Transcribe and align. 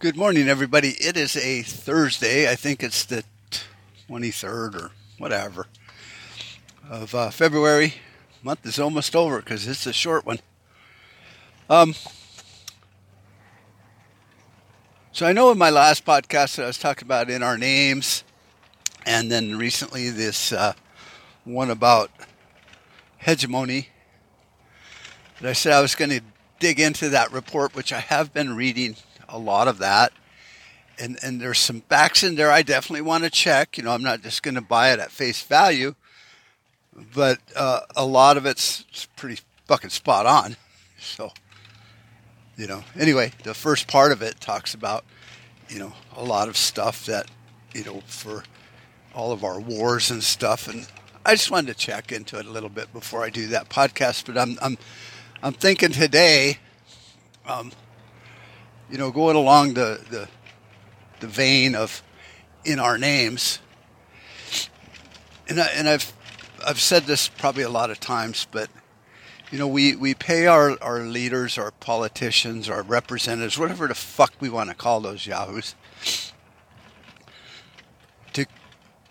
Good 0.00 0.16
morning, 0.16 0.48
everybody. 0.48 0.92
It 0.92 1.18
is 1.18 1.36
a 1.36 1.60
Thursday. 1.60 2.50
I 2.50 2.54
think 2.54 2.82
it's 2.82 3.04
the 3.04 3.22
23rd 4.08 4.84
or 4.84 4.92
whatever 5.18 5.66
of 6.88 7.14
uh, 7.14 7.28
February. 7.28 7.92
Month 8.42 8.64
is 8.64 8.80
almost 8.80 9.14
over 9.14 9.40
because 9.40 9.68
it's 9.68 9.84
a 9.84 9.92
short 9.92 10.24
one. 10.24 10.40
Um, 11.68 11.94
so 15.12 15.26
I 15.26 15.34
know 15.34 15.52
in 15.52 15.58
my 15.58 15.68
last 15.68 16.06
podcast 16.06 16.56
that 16.56 16.62
I 16.62 16.68
was 16.68 16.78
talking 16.78 17.06
about 17.06 17.28
in 17.28 17.42
our 17.42 17.58
names, 17.58 18.24
and 19.04 19.30
then 19.30 19.58
recently 19.58 20.08
this 20.08 20.50
uh, 20.50 20.72
one 21.44 21.68
about 21.68 22.10
hegemony. 23.18 23.90
That 25.42 25.50
I 25.50 25.52
said 25.52 25.74
I 25.74 25.82
was 25.82 25.94
going 25.94 26.10
to 26.10 26.22
dig 26.58 26.80
into 26.80 27.10
that 27.10 27.30
report, 27.32 27.74
which 27.74 27.92
I 27.92 28.00
have 28.00 28.32
been 28.32 28.56
reading 28.56 28.96
a 29.30 29.38
lot 29.38 29.68
of 29.68 29.78
that. 29.78 30.12
And, 30.98 31.18
and 31.22 31.40
there's 31.40 31.58
some 31.58 31.80
backs 31.88 32.22
in 32.22 32.34
there 32.34 32.50
I 32.50 32.62
definitely 32.62 33.02
want 33.02 33.24
to 33.24 33.30
check. 33.30 33.78
You 33.78 33.84
know, 33.84 33.92
I'm 33.92 34.02
not 34.02 34.22
just 34.22 34.42
going 34.42 34.56
to 34.56 34.60
buy 34.60 34.92
it 34.92 35.00
at 35.00 35.10
face 35.10 35.42
value, 35.42 35.94
but 37.14 37.38
uh, 37.56 37.80
a 37.96 38.04
lot 38.04 38.36
of 38.36 38.44
it's 38.44 38.84
pretty 39.16 39.40
fucking 39.66 39.90
spot 39.90 40.26
on. 40.26 40.56
So, 40.98 41.32
you 42.56 42.66
know, 42.66 42.84
anyway, 42.98 43.32
the 43.44 43.54
first 43.54 43.88
part 43.88 44.12
of 44.12 44.20
it 44.20 44.40
talks 44.40 44.74
about, 44.74 45.04
you 45.70 45.78
know, 45.78 45.92
a 46.16 46.22
lot 46.22 46.48
of 46.48 46.56
stuff 46.56 47.06
that, 47.06 47.30
you 47.72 47.84
know, 47.84 48.02
for 48.06 48.44
all 49.14 49.32
of 49.32 49.42
our 49.42 49.58
wars 49.58 50.10
and 50.10 50.22
stuff. 50.22 50.68
And 50.68 50.86
I 51.24 51.32
just 51.32 51.50
wanted 51.50 51.68
to 51.68 51.78
check 51.78 52.12
into 52.12 52.38
it 52.38 52.44
a 52.44 52.50
little 52.50 52.68
bit 52.68 52.92
before 52.92 53.24
I 53.24 53.30
do 53.30 53.46
that 53.46 53.70
podcast. 53.70 54.26
But 54.26 54.36
I'm, 54.36 54.58
I'm, 54.60 54.76
I'm 55.42 55.54
thinking 55.54 55.92
today, 55.92 56.58
um, 57.46 57.72
you 58.90 58.98
know, 58.98 59.10
going 59.10 59.36
along 59.36 59.74
the, 59.74 60.00
the, 60.10 60.28
the 61.20 61.26
vein 61.28 61.74
of 61.74 62.02
in 62.64 62.78
our 62.78 62.98
names, 62.98 63.60
and, 65.48 65.60
I, 65.60 65.66
and 65.74 65.88
I've, 65.88 66.12
I've 66.66 66.80
said 66.80 67.04
this 67.04 67.28
probably 67.28 67.62
a 67.62 67.70
lot 67.70 67.90
of 67.90 68.00
times, 68.00 68.46
but 68.50 68.68
you 69.50 69.58
know, 69.58 69.66
we, 69.66 69.96
we 69.96 70.14
pay 70.14 70.46
our, 70.46 70.76
our 70.82 71.00
leaders, 71.00 71.56
our 71.58 71.70
politicians, 71.72 72.68
our 72.68 72.82
representatives, 72.82 73.58
whatever 73.58 73.88
the 73.88 73.94
fuck 73.94 74.32
we 74.40 74.48
want 74.48 74.70
to 74.70 74.76
call 74.76 75.00
those 75.00 75.26
yahoos, 75.26 75.74
to 78.32 78.46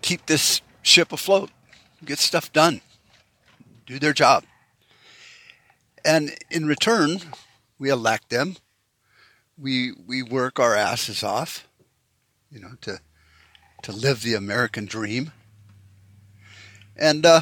keep 0.01 0.25
this 0.25 0.61
ship 0.81 1.11
afloat, 1.11 1.51
get 2.05 2.19
stuff 2.19 2.51
done, 2.53 2.81
do 3.85 3.99
their 3.99 4.13
job. 4.13 4.43
And 6.05 6.31
in 6.49 6.65
return, 6.65 7.19
we 7.77 7.89
elect 7.89 8.29
them 8.29 8.55
we 9.61 9.91
we 10.07 10.23
work 10.23 10.59
our 10.59 10.75
asses 10.75 11.23
off, 11.23 11.67
you 12.51 12.59
know, 12.59 12.71
to 12.81 12.99
to 13.83 13.91
live 13.91 14.21
the 14.21 14.35
American 14.35 14.85
dream, 14.85 15.31
and 16.95 17.25
uh, 17.25 17.41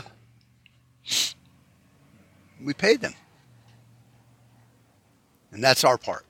we 2.64 2.74
paid 2.74 3.02
them, 3.02 3.14
and 5.52 5.64
that's 5.64 5.84
our 5.84 5.98
part. 5.98 6.26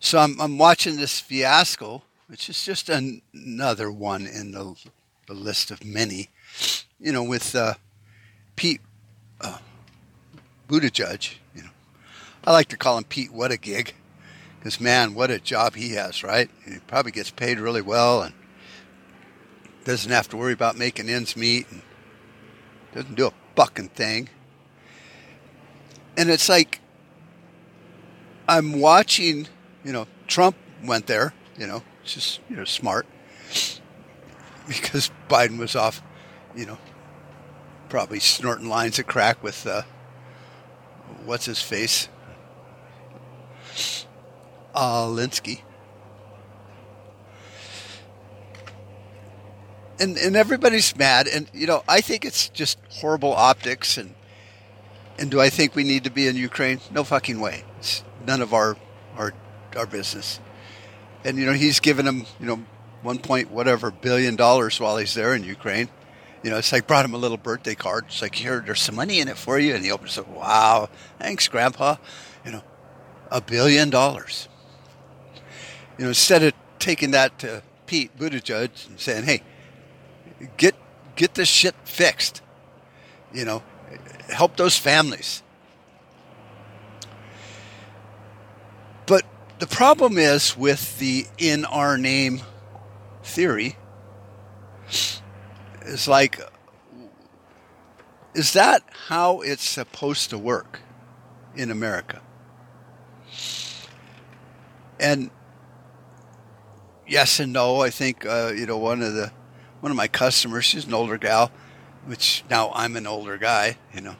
So 0.00 0.18
I'm 0.18 0.40
I'm 0.40 0.58
watching 0.58 0.96
this 0.96 1.20
fiasco, 1.20 2.02
which 2.26 2.48
is 2.48 2.64
just 2.64 2.88
an, 2.88 3.22
another 3.32 3.90
one 3.92 4.26
in 4.26 4.52
the 4.52 4.74
the 5.28 5.34
list 5.34 5.70
of 5.70 5.84
many, 5.84 6.30
you 6.98 7.12
know, 7.12 7.22
with 7.22 7.54
uh, 7.54 7.74
Pete 8.56 8.80
uh, 9.40 9.58
Buttigieg. 10.68 11.34
You 11.54 11.62
know, 11.62 11.70
I 12.44 12.52
like 12.52 12.68
to 12.68 12.76
call 12.76 12.98
him 12.98 13.04
Pete. 13.04 13.32
What 13.32 13.52
a 13.52 13.56
gig 13.56 13.94
because, 14.62 14.80
man, 14.80 15.14
what 15.14 15.28
a 15.28 15.40
job 15.40 15.74
he 15.74 15.94
has, 15.94 16.22
right? 16.22 16.48
He 16.64 16.78
probably 16.86 17.10
gets 17.10 17.32
paid 17.32 17.58
really 17.58 17.82
well 17.82 18.22
and 18.22 18.32
doesn't 19.82 20.12
have 20.12 20.28
to 20.28 20.36
worry 20.36 20.52
about 20.52 20.78
making 20.78 21.08
ends 21.08 21.36
meet 21.36 21.68
and 21.72 21.82
doesn't 22.94 23.16
do 23.16 23.26
a 23.26 23.32
fucking 23.56 23.88
thing. 23.88 24.28
And 26.16 26.30
it's 26.30 26.48
like, 26.48 26.78
I'm 28.48 28.78
watching, 28.78 29.48
you 29.84 29.92
know, 29.92 30.06
Trump 30.28 30.54
went 30.84 31.08
there, 31.08 31.34
you 31.58 31.66
know, 31.66 31.82
just, 32.04 32.38
you 32.48 32.54
know, 32.54 32.64
smart 32.64 33.04
because 34.68 35.10
Biden 35.28 35.58
was 35.58 35.74
off, 35.74 36.00
you 36.54 36.66
know, 36.66 36.78
probably 37.88 38.20
snorting 38.20 38.68
lines 38.68 39.00
of 39.00 39.08
crack 39.08 39.42
with, 39.42 39.66
uh, 39.66 39.82
what's 41.24 41.46
his 41.46 41.60
face? 41.60 42.08
Uh, 44.74 45.06
Linsky. 45.06 45.62
And, 49.98 50.16
and 50.18 50.34
everybody's 50.34 50.96
mad, 50.96 51.28
and 51.28 51.48
you 51.52 51.66
know 51.66 51.84
I 51.88 52.00
think 52.00 52.24
it's 52.24 52.48
just 52.48 52.78
horrible 52.90 53.32
optics, 53.32 53.96
and 53.96 54.14
and 55.16 55.30
do 55.30 55.40
I 55.40 55.48
think 55.48 55.76
we 55.76 55.84
need 55.84 56.04
to 56.04 56.10
be 56.10 56.26
in 56.26 56.34
Ukraine? 56.36 56.80
No 56.90 57.04
fucking 57.04 57.38
way. 57.38 57.62
It's 57.78 58.02
none 58.26 58.42
of 58.42 58.52
our 58.52 58.76
our 59.16 59.32
our 59.76 59.86
business. 59.86 60.40
And 61.24 61.38
you 61.38 61.46
know 61.46 61.52
he's 61.52 61.78
given 61.78 62.06
him 62.06 62.26
you 62.40 62.46
know 62.46 62.64
one 63.02 63.18
point 63.18 63.52
whatever 63.52 63.92
billion 63.92 64.34
dollars 64.34 64.80
while 64.80 64.96
he's 64.96 65.14
there 65.14 65.34
in 65.34 65.44
Ukraine. 65.44 65.88
You 66.42 66.50
know, 66.50 66.58
it's 66.58 66.72
like 66.72 66.88
brought 66.88 67.04
him 67.04 67.14
a 67.14 67.18
little 67.18 67.36
birthday 67.36 67.76
card. 67.76 68.06
It's 68.08 68.20
like 68.20 68.34
here, 68.34 68.60
there's 68.66 68.82
some 68.82 68.96
money 68.96 69.20
in 69.20 69.28
it 69.28 69.36
for 69.36 69.60
you, 69.60 69.76
and 69.76 69.84
he 69.84 69.92
opens 69.92 70.18
it. 70.18 70.26
Wow, 70.26 70.88
thanks, 71.20 71.46
Grandpa. 71.46 71.96
You 72.44 72.50
know, 72.50 72.62
a 73.30 73.40
billion 73.40 73.90
dollars 73.90 74.48
you 76.02 76.06
know, 76.06 76.10
instead 76.10 76.42
of 76.42 76.52
taking 76.80 77.12
that 77.12 77.38
to 77.38 77.62
Pete 77.86 78.18
Buttigieg 78.18 78.88
and 78.88 78.98
saying, 78.98 79.22
"Hey, 79.22 79.40
get 80.56 80.74
get 81.14 81.34
this 81.34 81.48
shit 81.48 81.76
fixed," 81.84 82.42
you 83.32 83.44
know, 83.44 83.62
help 84.28 84.56
those 84.56 84.76
families. 84.76 85.44
But 89.06 89.24
the 89.60 89.68
problem 89.68 90.18
is 90.18 90.56
with 90.56 90.98
the 90.98 91.28
in 91.38 91.64
our 91.64 91.96
name 91.96 92.42
theory 93.22 93.76
is 95.82 96.08
like 96.08 96.40
is 98.34 98.54
that 98.54 98.82
how 99.06 99.40
it's 99.42 99.62
supposed 99.62 100.30
to 100.30 100.38
work 100.38 100.80
in 101.54 101.70
America? 101.70 102.20
And 104.98 105.30
yes 107.12 107.38
and 107.38 107.52
no. 107.52 107.82
I 107.82 107.90
think 107.90 108.24
uh, 108.24 108.52
you 108.56 108.66
know 108.66 108.78
one 108.78 109.02
of 109.02 109.12
the 109.14 109.30
one 109.80 109.92
of 109.92 109.96
my 109.96 110.08
customers. 110.08 110.64
She's 110.64 110.86
an 110.86 110.94
older 110.94 111.18
gal, 111.18 111.52
which 112.06 112.42
now 112.50 112.72
I'm 112.74 112.96
an 112.96 113.06
older 113.06 113.36
guy. 113.36 113.76
You 113.94 114.00
know. 114.00 114.16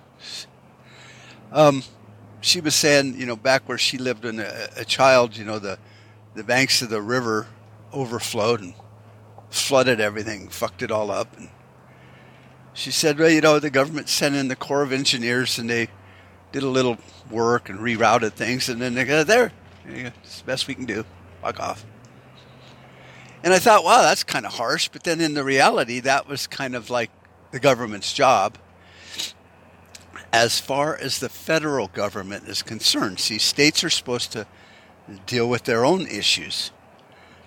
Um, 1.50 1.82
she 2.41 2.60
was 2.60 2.75
saying, 2.75 3.19
you 3.19 3.26
know, 3.26 3.36
back 3.36 3.69
where 3.69 3.78
she 3.78 3.98
lived 3.98 4.25
when 4.25 4.41
a, 4.41 4.69
a 4.76 4.84
child, 4.84 5.36
you 5.36 5.44
know, 5.44 5.58
the 5.58 5.78
the 6.34 6.44
banks 6.44 6.82
of 6.82 6.91
the 6.91 7.03
river 7.03 7.48
overflowed 7.92 8.60
and 8.60 8.75
flooded 9.50 10.00
everything, 10.00 10.48
fucked 10.48 10.82
it 10.82 10.91
all 10.91 11.10
up. 11.10 11.36
And 11.36 11.48
she 12.72 12.91
said, 12.91 13.19
well, 13.19 13.28
you 13.28 13.42
know, 13.42 13.59
the 13.59 13.70
government 13.70 14.09
sent 14.09 14.34
in 14.34 14.48
the 14.48 14.56
Corps 14.56 14.82
of 14.82 14.92
Engineers 14.92 15.59
and 15.59 15.69
they 15.69 15.88
did 16.53 16.62
a 16.62 16.69
little 16.69 16.97
work 17.30 17.69
and 17.69 17.78
rerouted 17.78 18.32
things, 18.32 18.69
and 18.69 18.80
then 18.80 18.94
they 18.94 19.04
got 19.04 19.26
there. 19.26 19.53
It's 19.86 20.41
the 20.41 20.44
best 20.44 20.69
we 20.69 20.74
can 20.74 20.84
do. 20.84 21.04
Fuck 21.42 21.60
off. 21.60 21.84
And 23.44 23.53
I 23.53 23.58
thought, 23.58 23.84
wow, 23.84 24.03
that's 24.03 24.22
kind 24.22 24.47
of 24.47 24.54
harsh. 24.54 24.88
But 24.88 25.04
then 25.04 25.20
in 25.20 25.34
the 25.34 25.44
reality, 25.44 26.00
that 26.00 26.28
was 26.28 26.47
kind 26.47 26.76
of 26.76 26.91
like 26.91 27.10
the 27.50 27.60
government's 27.60 28.12
job 28.12 28.56
as 30.32 30.58
far 30.58 30.97
as 30.97 31.19
the 31.19 31.28
federal 31.28 31.88
government 31.88 32.48
is 32.48 32.62
concerned. 32.62 33.20
See, 33.20 33.38
states 33.38 33.84
are 33.84 33.91
supposed 33.91 34.32
to 34.32 34.47
deal 35.26 35.48
with 35.48 35.64
their 35.64 35.84
own 35.84 36.06
issues. 36.06 36.70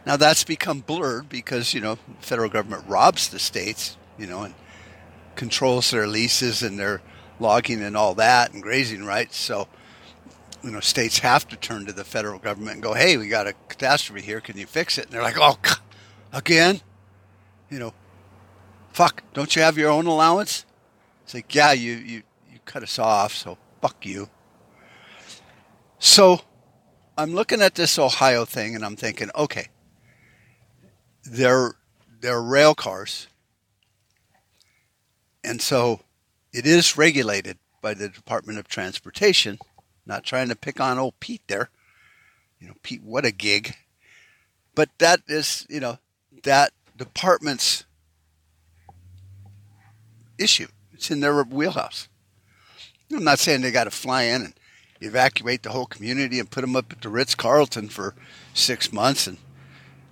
Now 0.05 0.17
that's 0.17 0.43
become 0.43 0.81
blurred 0.81 1.29
because, 1.29 1.73
you 1.73 1.81
know, 1.81 1.97
federal 2.19 2.49
government 2.49 2.83
robs 2.87 3.29
the 3.29 3.39
states, 3.39 3.97
you 4.19 4.27
know, 4.27 4.43
and 4.43 4.53
controls 5.35 5.89
their 5.89 6.07
leases 6.07 6.61
and 6.61 6.77
their 6.77 7.01
logging 7.39 7.81
and 7.81 7.97
all 7.97 8.13
that 8.15 8.53
and 8.53 8.61
grazing 8.61 9.03
rights. 9.03 9.37
So, 9.37 9.67
you 10.63 10.71
know, 10.71 10.79
states 10.79 11.19
have 11.19 11.47
to 11.47 11.55
turn 11.55 11.85
to 11.87 11.93
the 11.93 12.03
federal 12.03 12.37
government 12.37 12.75
and 12.75 12.83
go, 12.83 12.93
hey, 12.93 13.17
we 13.17 13.27
got 13.27 13.47
a 13.47 13.53
catastrophe 13.67 14.21
here. 14.21 14.41
Can 14.41 14.57
you 14.57 14.67
fix 14.67 14.97
it? 14.97 15.05
And 15.05 15.13
they're 15.13 15.23
like, 15.23 15.37
oh, 15.39 15.57
God 15.61 15.77
Again? 16.35 16.81
You 17.69 17.79
know, 17.79 17.93
fuck, 18.91 19.23
don't 19.33 19.55
you 19.55 19.61
have 19.61 19.77
your 19.77 19.89
own 19.89 20.05
allowance? 20.05 20.65
It's 21.23 21.33
like, 21.33 21.55
yeah, 21.55 21.71
you, 21.71 21.93
you, 21.93 22.23
you 22.51 22.59
cut 22.65 22.83
us 22.83 22.99
off, 22.99 23.33
so 23.33 23.57
fuck 23.81 24.05
you. 24.05 24.29
So 25.97 26.41
I'm 27.17 27.33
looking 27.33 27.61
at 27.61 27.75
this 27.75 27.97
Ohio 27.97 28.43
thing 28.43 28.75
and 28.75 28.83
I'm 28.83 28.97
thinking, 28.97 29.29
okay, 29.33 29.69
they're, 31.23 31.75
they're 32.19 32.41
rail 32.41 32.75
cars. 32.75 33.27
And 35.41 35.61
so 35.61 36.01
it 36.51 36.65
is 36.65 36.97
regulated 36.97 37.59
by 37.81 37.93
the 37.93 38.09
Department 38.09 38.59
of 38.59 38.67
Transportation. 38.67 39.57
Not 40.05 40.25
trying 40.25 40.49
to 40.49 40.55
pick 40.57 40.81
on 40.81 40.99
old 40.99 41.17
Pete 41.21 41.43
there. 41.47 41.69
You 42.59 42.67
know, 42.67 42.73
Pete, 42.83 43.03
what 43.03 43.23
a 43.23 43.31
gig. 43.31 43.75
But 44.75 44.89
that 44.97 45.21
is, 45.27 45.65
you 45.69 45.79
know, 45.79 45.97
that 46.45 46.71
department's 46.97 47.85
issue. 50.37 50.67
It's 50.93 51.11
in 51.11 51.19
their 51.19 51.43
wheelhouse. 51.43 52.07
I'm 53.11 53.23
not 53.23 53.39
saying 53.39 53.61
they 53.61 53.71
got 53.71 53.83
to 53.83 53.91
fly 53.91 54.23
in 54.23 54.41
and 54.43 54.53
evacuate 55.01 55.63
the 55.63 55.69
whole 55.69 55.85
community 55.85 56.39
and 56.39 56.49
put 56.49 56.61
them 56.61 56.75
up 56.75 56.91
at 56.91 57.01
the 57.01 57.09
Ritz 57.09 57.35
Carlton 57.35 57.89
for 57.89 58.15
six 58.53 58.91
months 58.91 59.27
and 59.27 59.37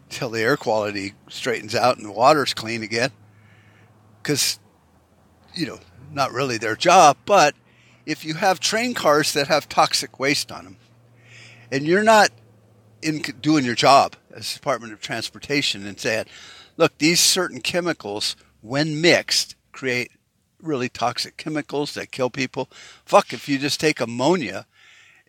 until 0.10 0.30
the 0.30 0.42
air 0.42 0.58
quality 0.58 1.14
straightens 1.28 1.74
out 1.74 1.98
and 1.98 2.06
the 2.06 2.12
water's 2.12 2.54
clean 2.54 2.84
again. 2.84 3.10
Because, 4.22 4.60
you 5.56 5.66
know, 5.66 5.80
not 6.12 6.32
really 6.32 6.60
their 6.60 6.76
job, 6.76 7.18
but 7.26 7.56
if 8.06 8.24
you 8.24 8.36
have 8.36 8.60
train 8.60 8.94
cars 8.94 9.34
that 9.34 9.48
have 9.48 9.68
toxic 9.68 10.20
waste 10.20 10.52
on 10.52 10.66
them 10.66 10.78
and 11.72 11.86
you're 11.86 12.04
not 12.04 12.30
in 13.02 13.22
doing 13.42 13.66
your 13.66 13.76
job 13.76 14.16
as 14.34 14.54
Department 14.54 14.94
of 14.94 15.02
Transportation 15.02 15.86
and 15.86 16.00
said, 16.00 16.28
look, 16.78 16.98
these 16.98 17.20
certain 17.20 17.62
chemicals, 17.62 18.36
when 18.62 19.00
mixed, 19.00 19.56
create 19.72 20.12
really 20.62 20.90
toxic 20.90 21.38
chemicals 21.38 21.94
that 21.94 22.12
kill 22.12 22.30
people. 22.30 22.70
Fuck, 23.06 23.34
if 23.34 23.48
you 23.50 23.60
just 23.60 23.80
take 23.80 24.00
ammonia 24.00 24.66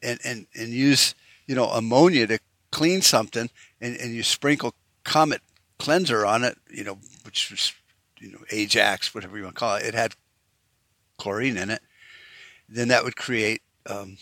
and, 0.02 0.18
and, 0.24 0.46
and 0.54 0.70
use, 0.70 1.14
you 1.46 1.54
know, 1.54 1.66
ammonia 1.66 2.26
to 2.26 2.38
clean 2.70 3.02
something 3.02 3.50
and, 3.80 3.96
and 3.96 4.14
you 4.14 4.22
sprinkle 4.22 4.74
Comet 5.02 5.42
cleanser 5.78 6.24
on 6.24 6.44
it, 6.44 6.56
you 6.70 6.84
know, 6.84 6.98
which 7.24 7.50
was, 7.50 7.72
you 8.20 8.32
know, 8.32 8.38
Ajax, 8.50 9.14
whatever 9.14 9.36
you 9.36 9.44
want 9.44 9.56
to 9.56 9.60
call 9.60 9.76
it, 9.76 9.84
it 9.84 9.94
had 9.94 10.14
chlorine 11.18 11.56
in 11.56 11.70
it, 11.70 11.82
then 12.68 12.88
that 12.88 13.04
would 13.04 13.16
create 13.16 13.62
um, 13.86 14.16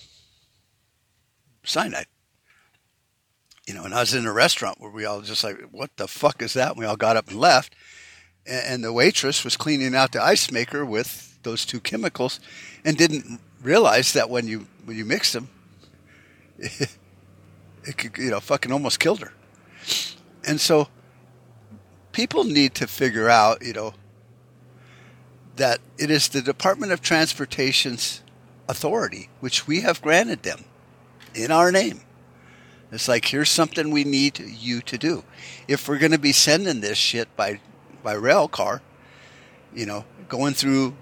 cyanide. 1.62 2.06
You 3.66 3.74
know, 3.74 3.84
and 3.84 3.94
I 3.94 4.00
was 4.00 4.14
in 4.14 4.26
a 4.26 4.32
restaurant 4.32 4.80
where 4.80 4.90
we 4.90 5.04
all 5.04 5.20
just 5.20 5.44
like, 5.44 5.60
what 5.70 5.96
the 5.96 6.08
fuck 6.08 6.42
is 6.42 6.54
that? 6.54 6.70
And 6.70 6.78
we 6.78 6.84
all 6.84 6.96
got 6.96 7.16
up 7.16 7.28
and 7.28 7.38
left. 7.38 7.74
And 8.44 8.82
the 8.82 8.92
waitress 8.92 9.44
was 9.44 9.56
cleaning 9.56 9.94
out 9.94 10.10
the 10.10 10.22
ice 10.22 10.50
maker 10.50 10.84
with 10.84 11.38
those 11.44 11.64
two 11.64 11.78
chemicals 11.80 12.40
and 12.84 12.96
didn't 12.96 13.40
realize 13.62 14.12
that 14.14 14.28
when 14.28 14.48
you 14.48 14.66
when 14.84 14.96
you 14.96 15.04
mix 15.04 15.32
them, 15.32 15.48
it, 16.58 16.96
it 17.84 17.96
could, 17.96 18.18
you 18.18 18.30
know, 18.30 18.40
fucking 18.40 18.72
almost 18.72 18.98
killed 18.98 19.20
her. 19.20 19.32
And 20.44 20.60
so 20.60 20.88
people 22.10 22.44
need 22.44 22.74
to 22.76 22.86
figure 22.86 23.28
out, 23.28 23.64
you 23.64 23.72
know, 23.72 23.94
that 25.56 25.80
it 25.98 26.10
is 26.10 26.28
the 26.28 26.42
Department 26.42 26.92
of 26.92 27.00
Transportation's 27.00 28.22
authority, 28.68 29.28
which 29.40 29.66
we 29.66 29.80
have 29.80 30.00
granted 30.00 30.42
them 30.42 30.64
in 31.34 31.50
our 31.50 31.70
name. 31.70 32.00
It's 32.92 33.08
like, 33.08 33.24
here's 33.24 33.48
something 33.48 33.90
we 33.90 34.04
need 34.04 34.38
you 34.38 34.82
to 34.82 34.98
do. 34.98 35.24
If 35.66 35.88
we're 35.88 35.98
going 35.98 36.12
to 36.12 36.18
be 36.18 36.32
sending 36.32 36.80
this 36.80 36.98
shit 36.98 37.34
by, 37.36 37.60
by 38.02 38.12
rail 38.12 38.48
car, 38.48 38.82
you 39.74 39.86
know, 39.86 40.04
going 40.28 40.52
through 40.52 40.94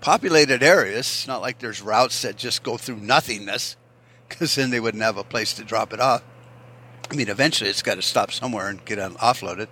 populated 0.00 0.62
areas, 0.62 1.00
it's 1.00 1.26
not 1.26 1.42
like 1.42 1.58
there's 1.58 1.82
routes 1.82 2.22
that 2.22 2.36
just 2.36 2.62
go 2.62 2.78
through 2.78 2.96
nothingness, 2.96 3.76
because 4.26 4.54
then 4.54 4.70
they 4.70 4.80
wouldn't 4.80 5.02
have 5.02 5.18
a 5.18 5.24
place 5.24 5.52
to 5.54 5.64
drop 5.64 5.92
it 5.92 6.00
off. 6.00 6.22
I 7.10 7.14
mean, 7.14 7.28
eventually 7.28 7.68
it's 7.68 7.82
got 7.82 7.96
to 7.96 8.02
stop 8.02 8.32
somewhere 8.32 8.68
and 8.68 8.82
get 8.84 8.98
offloaded. 8.98 9.68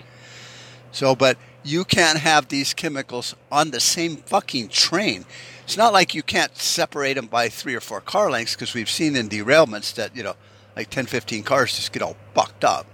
So, 0.92 1.14
but 1.14 1.38
you 1.64 1.84
can't 1.84 2.18
have 2.18 2.48
these 2.48 2.74
chemicals 2.74 3.34
on 3.50 3.70
the 3.70 3.80
same 3.80 4.16
fucking 4.16 4.68
train. 4.68 5.24
It's 5.64 5.76
not 5.76 5.92
like 5.92 6.14
you 6.14 6.22
can't 6.22 6.56
separate 6.56 7.14
them 7.14 7.26
by 7.26 7.48
three 7.48 7.74
or 7.74 7.80
four 7.80 8.00
car 8.00 8.30
lengths 8.30 8.54
because 8.54 8.74
we've 8.74 8.90
seen 8.90 9.16
in 9.16 9.28
derailments 9.28 9.94
that, 9.94 10.14
you 10.16 10.22
know, 10.22 10.34
like 10.78 10.90
10, 10.90 11.06
15 11.06 11.42
cars 11.42 11.74
just 11.74 11.92
get 11.92 12.02
all 12.02 12.16
bucked 12.34 12.62
up. 12.62 12.86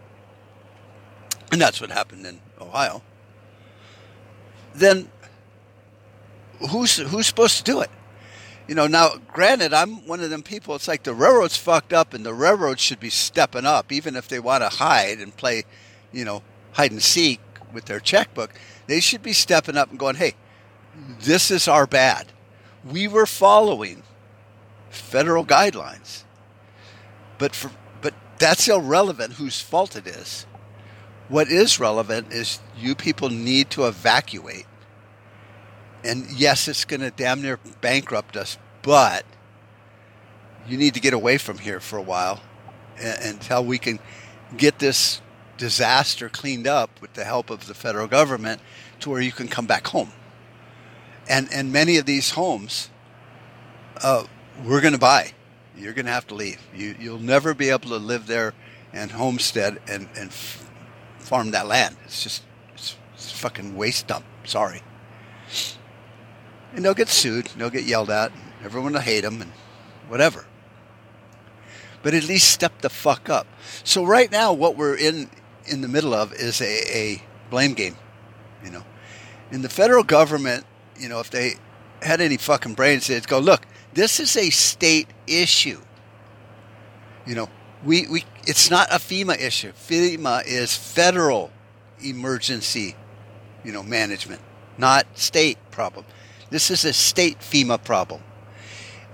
And 1.53 1.61
that's 1.61 1.83
what 1.83 1.91
happened 1.91 2.25
in 2.25 2.41
Ohio. 2.59 3.03
Then 4.75 5.11
who's 6.71 6.97
who's 6.97 7.27
supposed 7.27 7.59
to 7.59 7.63
do 7.63 7.83
it? 7.83 7.91
You 8.67 8.75
know, 8.75 8.87
now 8.87 9.17
granted, 9.35 9.75
I'm 9.75 10.07
one 10.07 10.21
of 10.21 10.31
them 10.31 10.43
people. 10.43 10.75
It's 10.75 10.89
like 10.89 11.03
the 11.03 11.13
railroad's 11.13 11.59
fucked 11.59 11.93
up, 11.93 12.15
and 12.15 12.25
the 12.25 12.33
railroad 12.33 12.81
should 12.81 13.01
be 13.01 13.11
stepping 13.11 13.67
up, 13.67 13.93
even 13.93 14.17
if 14.17 14.29
they 14.29 14.41
want 14.41 14.63
to 14.63 14.71
hide 14.71 15.19
and 15.19 15.37
play, 15.37 15.65
you 16.11 16.25
know, 16.25 16.43
hide 16.73 16.91
and 16.91 17.03
seek 17.03 17.41
with 17.75 17.85
their 17.85 18.01
checkbook. 18.01 18.55
They 18.87 19.01
should 19.01 19.23
be 19.23 19.35
stepping 19.35 19.77
up 19.77 19.91
and 19.91 19.99
going, 19.99 20.17
"Hey, 20.17 20.37
this 21.21 21.51
is 21.51 21.69
our 21.69 21.87
bad. 21.87 22.33
We 22.83 23.09
were 23.09 23.27
following 23.27 24.05
federal 24.89 25.45
guidelines 25.45 26.24
but 27.39 27.55
for 27.55 27.71
but 28.01 28.15
that's 28.39 28.69
irrelevant 28.69 29.35
whose 29.35 29.61
fault 29.61 29.97
it 29.97 30.07
is. 30.07 30.47
What 31.29 31.49
is 31.49 31.81
relevant 31.81 32.33
is 32.33 32.61
you 32.77 32.95
people 32.95 33.31
need 33.31 33.71
to 33.71 33.87
evacuate. 33.87 34.67
And 36.05 36.31
yes, 36.31 36.69
it's 36.69 36.85
going 36.85 37.01
to 37.01 37.11
damn 37.11 37.41
near 37.41 37.59
bankrupt 37.81 38.37
us, 38.37 38.59
but 38.83 39.25
you 40.69 40.77
need 40.77 40.95
to 40.95 41.01
get 41.01 41.15
away 41.15 41.39
from 41.39 41.59
here 41.59 41.81
for 41.81 41.99
a 41.99 42.03
while 42.03 42.43
until 42.99 43.65
we 43.65 43.79
can 43.79 43.99
get 44.57 44.79
this 44.79 45.23
disaster 45.57 46.29
cleaned 46.29 46.67
up 46.67 46.91
with 47.01 47.15
the 47.15 47.25
help 47.25 47.49
of 47.49 47.67
the 47.67 47.75
federal 47.75 48.07
government 48.07 48.61
to 49.01 49.09
where 49.09 49.21
you 49.21 49.33
can 49.33 49.49
come 49.49 49.67
back 49.67 49.87
home. 49.89 50.13
And 51.29 51.49
and 51.53 51.73
many 51.73 51.97
of 51.97 52.05
these 52.05 52.31
homes, 52.31 52.91
uh, 54.03 54.25
we're 54.63 54.83
going 54.83 54.93
to 54.93 54.99
buy 54.99 55.33
you're 55.76 55.93
going 55.93 56.06
to 56.06 56.12
have 56.12 56.26
to 56.29 56.35
leave. 56.35 56.61
You, 56.75 56.94
you'll 56.99 57.19
never 57.19 57.55
be 57.55 57.71
able 57.71 57.88
to 57.88 57.97
live 57.97 58.26
there 58.26 58.55
and 58.93 59.11
homestead 59.11 59.81
and, 59.88 60.09
and 60.17 60.32
farm 61.19 61.50
that 61.53 61.67
land. 61.67 61.97
It's 62.05 62.23
just 62.23 62.43
it's, 62.75 62.97
it's 63.15 63.32
fucking 63.32 63.76
waste 63.76 64.06
dump. 64.06 64.25
Sorry. 64.44 64.82
And 66.75 66.85
they'll 66.85 66.94
get 66.94 67.09
sued. 67.09 67.47
They'll 67.56 67.71
get 67.71 67.85
yelled 67.85 68.11
at. 68.11 68.32
Everyone 68.62 68.93
will 68.93 69.00
hate 69.00 69.23
them 69.23 69.43
and 69.43 69.53
whatever. 70.09 70.47
But 72.03 72.15
at 72.15 72.25
least 72.25 72.50
step 72.50 72.81
the 72.81 72.91
fuck 72.91 73.29
up. 73.29 73.47
So 73.82 74.05
right 74.05 74.31
now, 74.31 74.53
what 74.53 74.77
we're 74.77 74.97
in 74.97 75.31
in 75.67 75.81
the 75.81 75.88
middle 75.88 76.12
of 76.12 76.32
is 76.35 76.61
a, 76.61 76.97
a 76.97 77.23
blame 77.50 77.75
game. 77.75 77.97
You 78.62 78.70
know, 78.70 78.85
in 79.50 79.62
the 79.62 79.69
federal 79.69 80.03
government, 80.03 80.67
you 80.99 81.09
know, 81.09 81.20
if 81.20 81.31
they 81.31 81.55
had 82.03 82.20
any 82.20 82.37
fucking 82.37 82.75
brains, 82.75 83.06
they'd 83.06 83.27
go, 83.27 83.38
look, 83.38 83.67
this 83.94 84.20
is 84.20 84.37
a 84.37 84.50
state 84.50 85.08
issue. 85.26 85.81
You 87.26 87.35
know, 87.37 87.49
we, 87.85 88.06
we 88.08 88.25
it's 88.46 88.70
not 88.70 88.91
a 88.91 88.96
FEMA 88.96 89.41
issue. 89.41 89.73
FEMA 89.73 90.44
is 90.46 90.76
federal 90.76 91.50
emergency, 92.03 92.96
you 93.63 93.72
know, 93.72 93.82
management, 93.82 94.43
not 94.77 95.06
state 95.15 95.58
problem. 95.70 96.05
This 96.51 96.70
is 96.70 96.84
a 96.84 96.93
state 96.93 97.39
FEMA 97.41 97.82
problem. 97.82 98.22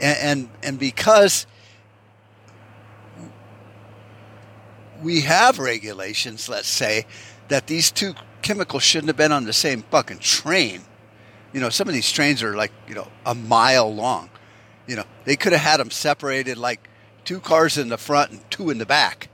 And 0.00 0.18
and, 0.18 0.50
and 0.62 0.78
because 0.78 1.46
we 5.02 5.22
have 5.22 5.58
regulations, 5.58 6.48
let's 6.48 6.68
say, 6.68 7.06
that 7.48 7.66
these 7.66 7.90
two 7.90 8.14
chemicals 8.42 8.82
shouldn't 8.82 9.08
have 9.08 9.16
been 9.16 9.32
on 9.32 9.44
the 9.44 9.52
same 9.52 9.82
fucking 9.90 10.18
train. 10.18 10.82
You 11.52 11.60
know, 11.60 11.68
some 11.68 11.88
of 11.88 11.94
these 11.94 12.10
trains 12.10 12.42
are 12.42 12.54
like, 12.54 12.72
you 12.88 12.94
know, 12.94 13.08
a 13.26 13.34
mile 13.34 13.92
long. 13.92 14.30
You 14.90 14.96
know, 14.96 15.04
they 15.24 15.36
could 15.36 15.52
have 15.52 15.60
had 15.60 15.76
them 15.76 15.92
separated 15.92 16.58
like 16.58 16.88
two 17.24 17.38
cars 17.38 17.78
in 17.78 17.90
the 17.90 17.96
front 17.96 18.32
and 18.32 18.50
two 18.50 18.70
in 18.70 18.78
the 18.78 18.84
back 18.84 19.28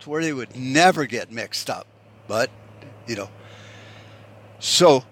to 0.00 0.08
where 0.08 0.22
they 0.22 0.32
would 0.32 0.56
never 0.56 1.04
get 1.04 1.30
mixed 1.30 1.68
up. 1.68 1.86
But, 2.26 2.48
you 3.06 3.16
know, 3.16 3.28
so 4.58 5.04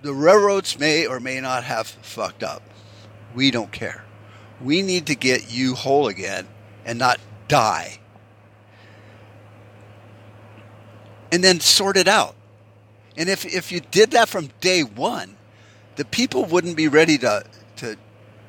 the 0.00 0.14
railroads 0.14 0.78
may 0.78 1.06
or 1.06 1.20
may 1.20 1.38
not 1.38 1.64
have 1.64 1.86
fucked 1.86 2.42
up. 2.42 2.62
We 3.34 3.50
don't 3.50 3.70
care. 3.70 4.06
We 4.58 4.80
need 4.80 5.04
to 5.08 5.14
get 5.14 5.52
you 5.52 5.74
whole 5.74 6.08
again 6.08 6.48
and 6.86 6.98
not 6.98 7.20
die. 7.46 7.98
And 11.30 11.44
then 11.44 11.60
sort 11.60 11.98
it 11.98 12.08
out. 12.08 12.36
And 13.18 13.28
if, 13.28 13.44
if 13.44 13.70
you 13.70 13.80
did 13.80 14.12
that 14.12 14.30
from 14.30 14.48
day 14.62 14.82
one, 14.82 15.36
the 15.96 16.06
people 16.06 16.46
wouldn't 16.46 16.78
be 16.78 16.88
ready 16.88 17.18
to, 17.18 17.44
to 17.76 17.98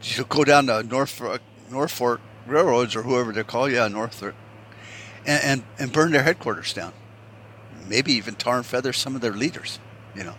you 0.04 0.24
go 0.26 0.44
down 0.44 0.68
to 0.68 0.84
Norfolk, 0.84 1.42
Norfolk 1.70 2.22
Railroads 2.48 2.96
or 2.96 3.04
whoever 3.04 3.32
they 3.32 3.44
call, 3.44 3.70
yeah, 3.70 3.88
Norfolk, 3.88 4.36
and, 5.26 5.44
and, 5.44 5.64
and 5.78 5.94
burn 5.94 6.12
their 6.12 6.24
headquarters 6.24 6.74
down. 6.74 6.94
Maybe 7.88 8.14
even 8.14 8.36
tar 8.36 8.58
and 8.58 8.66
feather 8.66 8.94
some 8.94 9.16
of 9.16 9.22
their 9.22 9.34
leaders, 9.34 9.80
you 10.16 10.24
know. 10.24 10.36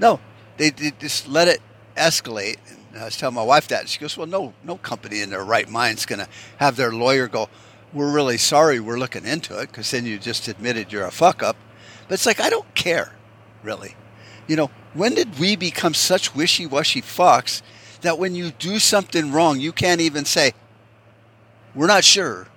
No, 0.00 0.20
they, 0.56 0.70
they 0.70 0.92
just 0.98 1.28
let 1.28 1.48
it 1.48 1.60
escalate. 1.96 2.56
And 2.92 3.02
I 3.02 3.04
was 3.06 3.16
telling 3.16 3.34
my 3.34 3.42
wife 3.42 3.68
that. 3.68 3.88
She 3.88 3.98
goes, 3.98 4.16
well, 4.16 4.26
no, 4.26 4.54
no 4.64 4.76
company 4.76 5.20
in 5.20 5.30
their 5.30 5.44
right 5.44 5.68
mind 5.68 5.98
is 5.98 6.06
going 6.06 6.18
to 6.18 6.28
have 6.58 6.76
their 6.76 6.92
lawyer 6.92 7.28
go, 7.28 7.48
we're 7.92 8.12
really 8.12 8.38
sorry, 8.38 8.80
we're 8.80 8.98
looking 8.98 9.26
into 9.26 9.58
it, 9.58 9.68
because 9.68 9.90
then 9.90 10.06
you 10.06 10.18
just 10.18 10.48
admitted 10.48 10.92
you're 10.92 11.04
a 11.04 11.10
fuck 11.10 11.42
up. 11.42 11.56
But 12.08 12.14
it's 12.14 12.26
like, 12.26 12.40
I 12.40 12.50
don't 12.50 12.74
care, 12.74 13.12
really. 13.62 13.96
You 14.48 14.56
know, 14.56 14.70
when 14.94 15.14
did 15.14 15.38
we 15.38 15.56
become 15.56 15.94
such 15.94 16.34
wishy 16.34 16.66
washy 16.66 17.02
fucks 17.02 17.62
that 18.02 18.18
when 18.18 18.34
you 18.34 18.50
do 18.50 18.78
something 18.78 19.32
wrong, 19.32 19.58
you 19.60 19.72
can't 19.72 20.00
even 20.00 20.24
say, 20.24 20.52
We're 21.74 21.86
not 21.86 22.04
sure, 22.04 22.48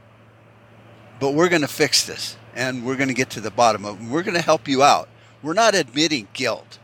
but 1.20 1.34
we're 1.34 1.50
going 1.50 1.62
to 1.62 1.68
fix 1.68 2.06
this. 2.06 2.38
and 2.56 2.86
we're 2.86 2.96
going 2.96 3.10
to 3.10 3.14
get 3.14 3.30
to 3.32 3.42
the 3.42 3.52
bottom 3.52 3.84
of 3.86 4.00
it. 4.02 4.08
We're 4.08 4.24
going 4.24 4.36
to 4.36 4.42
help 4.42 4.68
you 4.68 4.82
out. 4.82 5.10
We're 5.44 5.54
not 5.54 5.75
admitting 5.75 6.30
guilt, 6.34 6.80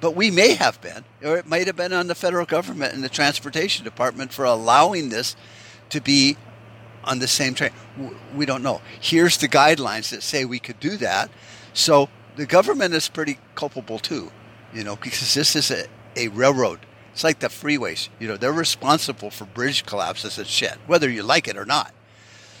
but 0.00 0.16
we 0.16 0.30
may 0.30 0.54
have 0.54 0.80
been, 0.80 1.04
or 1.22 1.36
it 1.36 1.46
might 1.46 1.66
have 1.66 1.76
been 1.76 1.92
on 1.92 2.06
the 2.06 2.14
federal 2.14 2.46
government 2.46 2.94
and 2.94 3.04
the 3.04 3.08
transportation 3.10 3.84
department 3.84 4.32
for 4.32 4.44
allowing 4.46 5.10
this 5.10 5.36
to 5.90 6.00
be 6.00 6.36
on 7.04 7.18
the 7.18 7.28
same 7.28 7.54
train. 7.54 7.70
We 8.34 8.46
don't 8.46 8.62
know. 8.62 8.80
Here's 8.98 9.36
the 9.36 9.46
guidelines 9.48 10.08
that 10.10 10.22
say 10.22 10.44
we 10.46 10.58
could 10.58 10.80
do 10.80 10.96
that. 10.96 11.30
So 11.74 12.08
the 12.36 12.46
government 12.46 12.94
is 12.94 13.08
pretty 13.08 13.38
culpable 13.54 13.98
too, 13.98 14.32
you 14.72 14.84
know, 14.84 14.96
because 14.96 15.34
this 15.34 15.54
is 15.54 15.70
a, 15.70 15.86
a 16.16 16.28
railroad. 16.28 16.80
It's 17.14 17.22
like 17.22 17.38
the 17.38 17.46
freeways. 17.46 18.08
You 18.18 18.26
know, 18.26 18.36
they're 18.36 18.52
responsible 18.52 19.30
for 19.30 19.44
bridge 19.44 19.86
collapses 19.86 20.36
and 20.36 20.48
shit, 20.48 20.78
whether 20.88 21.08
you 21.08 21.22
like 21.22 21.46
it 21.46 21.56
or 21.56 21.64
not. 21.64 21.94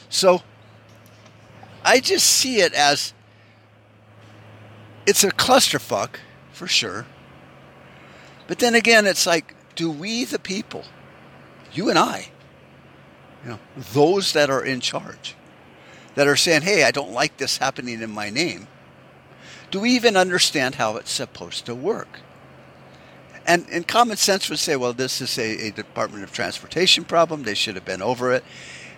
So 0.08 0.42
I 1.84 1.98
just 1.98 2.24
see 2.24 2.60
it 2.60 2.72
as 2.72 3.12
it's 5.06 5.24
a 5.24 5.32
clusterfuck 5.32 6.18
for 6.52 6.68
sure. 6.68 7.04
But 8.46 8.60
then 8.60 8.76
again, 8.76 9.06
it's 9.06 9.26
like, 9.26 9.56
do 9.74 9.90
we, 9.90 10.24
the 10.24 10.38
people, 10.38 10.84
you 11.72 11.90
and 11.90 11.98
I, 11.98 12.28
you 13.42 13.50
know, 13.50 13.58
those 13.92 14.34
that 14.34 14.50
are 14.50 14.64
in 14.64 14.78
charge, 14.78 15.34
that 16.14 16.28
are 16.28 16.36
saying, 16.36 16.62
hey, 16.62 16.84
I 16.84 16.92
don't 16.92 17.10
like 17.10 17.38
this 17.38 17.58
happening 17.58 18.02
in 18.02 18.10
my 18.12 18.30
name, 18.30 18.68
do 19.72 19.80
we 19.80 19.90
even 19.90 20.16
understand 20.16 20.76
how 20.76 20.96
it's 20.96 21.10
supposed 21.10 21.66
to 21.66 21.74
work? 21.74 22.20
And, 23.46 23.66
and 23.70 23.86
common 23.86 24.16
sense 24.16 24.48
would 24.48 24.58
say, 24.58 24.76
well, 24.76 24.92
this 24.92 25.20
is 25.20 25.38
a, 25.38 25.68
a 25.68 25.70
Department 25.70 26.24
of 26.24 26.32
Transportation 26.32 27.04
problem. 27.04 27.42
They 27.42 27.54
should 27.54 27.74
have 27.74 27.84
been 27.84 28.02
over 28.02 28.32
it 28.32 28.44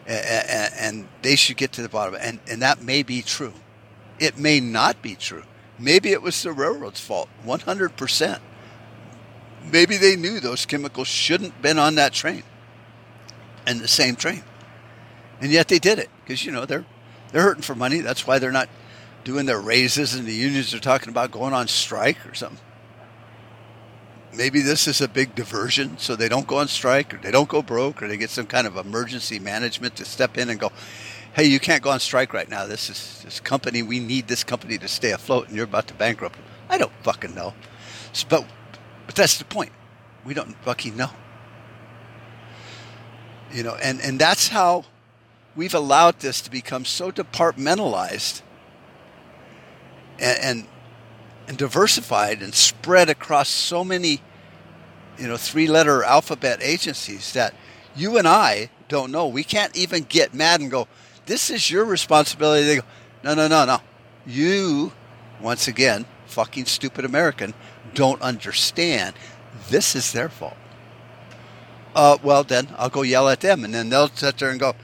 and, 0.06 0.72
and 0.78 1.08
they 1.22 1.36
should 1.36 1.56
get 1.56 1.72
to 1.72 1.82
the 1.82 1.88
bottom. 1.88 2.16
And, 2.20 2.38
and 2.48 2.62
that 2.62 2.82
may 2.82 3.02
be 3.02 3.22
true. 3.22 3.54
It 4.18 4.38
may 4.38 4.60
not 4.60 5.02
be 5.02 5.14
true. 5.14 5.42
Maybe 5.78 6.12
it 6.12 6.22
was 6.22 6.42
the 6.42 6.52
railroad's 6.52 7.00
fault, 7.00 7.28
100%. 7.44 8.38
Maybe 9.70 9.96
they 9.96 10.16
knew 10.16 10.40
those 10.40 10.64
chemicals 10.64 11.08
shouldn't 11.08 11.60
been 11.60 11.78
on 11.78 11.96
that 11.96 12.12
train 12.12 12.44
and 13.66 13.80
the 13.80 13.88
same 13.88 14.16
train. 14.16 14.44
And 15.40 15.50
yet 15.50 15.68
they 15.68 15.78
did 15.78 15.98
it 15.98 16.08
because, 16.22 16.44
you 16.46 16.52
know, 16.52 16.64
they're, 16.64 16.86
they're 17.32 17.42
hurting 17.42 17.62
for 17.62 17.74
money. 17.74 18.00
That's 18.00 18.26
why 18.26 18.38
they're 18.38 18.52
not 18.52 18.68
doing 19.24 19.44
their 19.44 19.60
raises 19.60 20.14
and 20.14 20.24
the 20.24 20.32
unions 20.32 20.72
are 20.72 20.78
talking 20.78 21.08
about 21.08 21.32
going 21.32 21.52
on 21.52 21.66
strike 21.66 22.24
or 22.26 22.32
something 22.32 22.60
maybe 24.36 24.60
this 24.60 24.86
is 24.86 25.00
a 25.00 25.08
big 25.08 25.34
diversion 25.34 25.96
so 25.98 26.14
they 26.14 26.28
don't 26.28 26.46
go 26.46 26.58
on 26.58 26.68
strike 26.68 27.14
or 27.14 27.16
they 27.18 27.30
don't 27.30 27.48
go 27.48 27.62
broke 27.62 28.02
or 28.02 28.08
they 28.08 28.16
get 28.16 28.30
some 28.30 28.46
kind 28.46 28.66
of 28.66 28.76
emergency 28.76 29.38
management 29.38 29.96
to 29.96 30.04
step 30.04 30.36
in 30.36 30.50
and 30.50 30.60
go 30.60 30.70
hey 31.34 31.44
you 31.44 31.58
can't 31.58 31.82
go 31.82 31.90
on 31.90 32.00
strike 32.00 32.32
right 32.32 32.48
now. 32.48 32.66
This 32.66 32.90
is 32.90 33.22
this 33.24 33.40
company 33.40 33.82
we 33.82 34.00
need 34.00 34.28
this 34.28 34.44
company 34.44 34.78
to 34.78 34.88
stay 34.88 35.12
afloat 35.12 35.48
and 35.48 35.56
you're 35.56 35.64
about 35.64 35.86
to 35.88 35.94
bankrupt. 35.94 36.38
I 36.68 36.78
don't 36.78 36.92
fucking 37.02 37.34
know. 37.34 37.54
But 38.28 38.46
but 39.06 39.14
that's 39.14 39.38
the 39.38 39.44
point. 39.44 39.72
We 40.24 40.34
don't 40.34 40.54
fucking 40.64 40.96
know. 40.96 41.10
You 43.52 43.62
know 43.62 43.74
and 43.76 44.00
and 44.00 44.18
that's 44.18 44.48
how 44.48 44.84
we've 45.54 45.74
allowed 45.74 46.20
this 46.20 46.40
to 46.42 46.50
become 46.50 46.84
so 46.84 47.10
departmentalized 47.10 48.42
and, 50.18 50.38
and 50.40 50.66
and 51.48 51.56
diversified 51.56 52.42
and 52.42 52.54
spread 52.54 53.08
across 53.08 53.48
so 53.48 53.84
many, 53.84 54.20
you 55.18 55.28
know, 55.28 55.36
three 55.36 55.66
letter 55.66 56.02
alphabet 56.02 56.58
agencies 56.62 57.32
that 57.32 57.54
you 57.94 58.18
and 58.18 58.26
I 58.26 58.70
don't 58.88 59.10
know. 59.10 59.26
We 59.26 59.44
can't 59.44 59.76
even 59.76 60.02
get 60.02 60.34
mad 60.34 60.60
and 60.60 60.70
go, 60.70 60.88
this 61.26 61.50
is 61.50 61.70
your 61.70 61.84
responsibility. 61.84 62.66
They 62.66 62.76
go, 62.76 62.82
no, 63.24 63.34
no, 63.34 63.48
no, 63.48 63.64
no. 63.64 63.78
You, 64.26 64.92
once 65.40 65.68
again, 65.68 66.06
fucking 66.26 66.66
stupid 66.66 67.04
American, 67.04 67.54
don't 67.94 68.20
understand. 68.22 69.14
This 69.70 69.94
is 69.94 70.12
their 70.12 70.28
fault. 70.28 70.56
Uh, 71.94 72.18
well, 72.22 72.44
then 72.44 72.68
I'll 72.76 72.90
go 72.90 73.02
yell 73.02 73.28
at 73.28 73.40
them, 73.40 73.64
and 73.64 73.72
then 73.72 73.88
they'll 73.88 74.08
sit 74.08 74.38
there 74.38 74.50
and 74.50 74.60
go, 74.60 74.74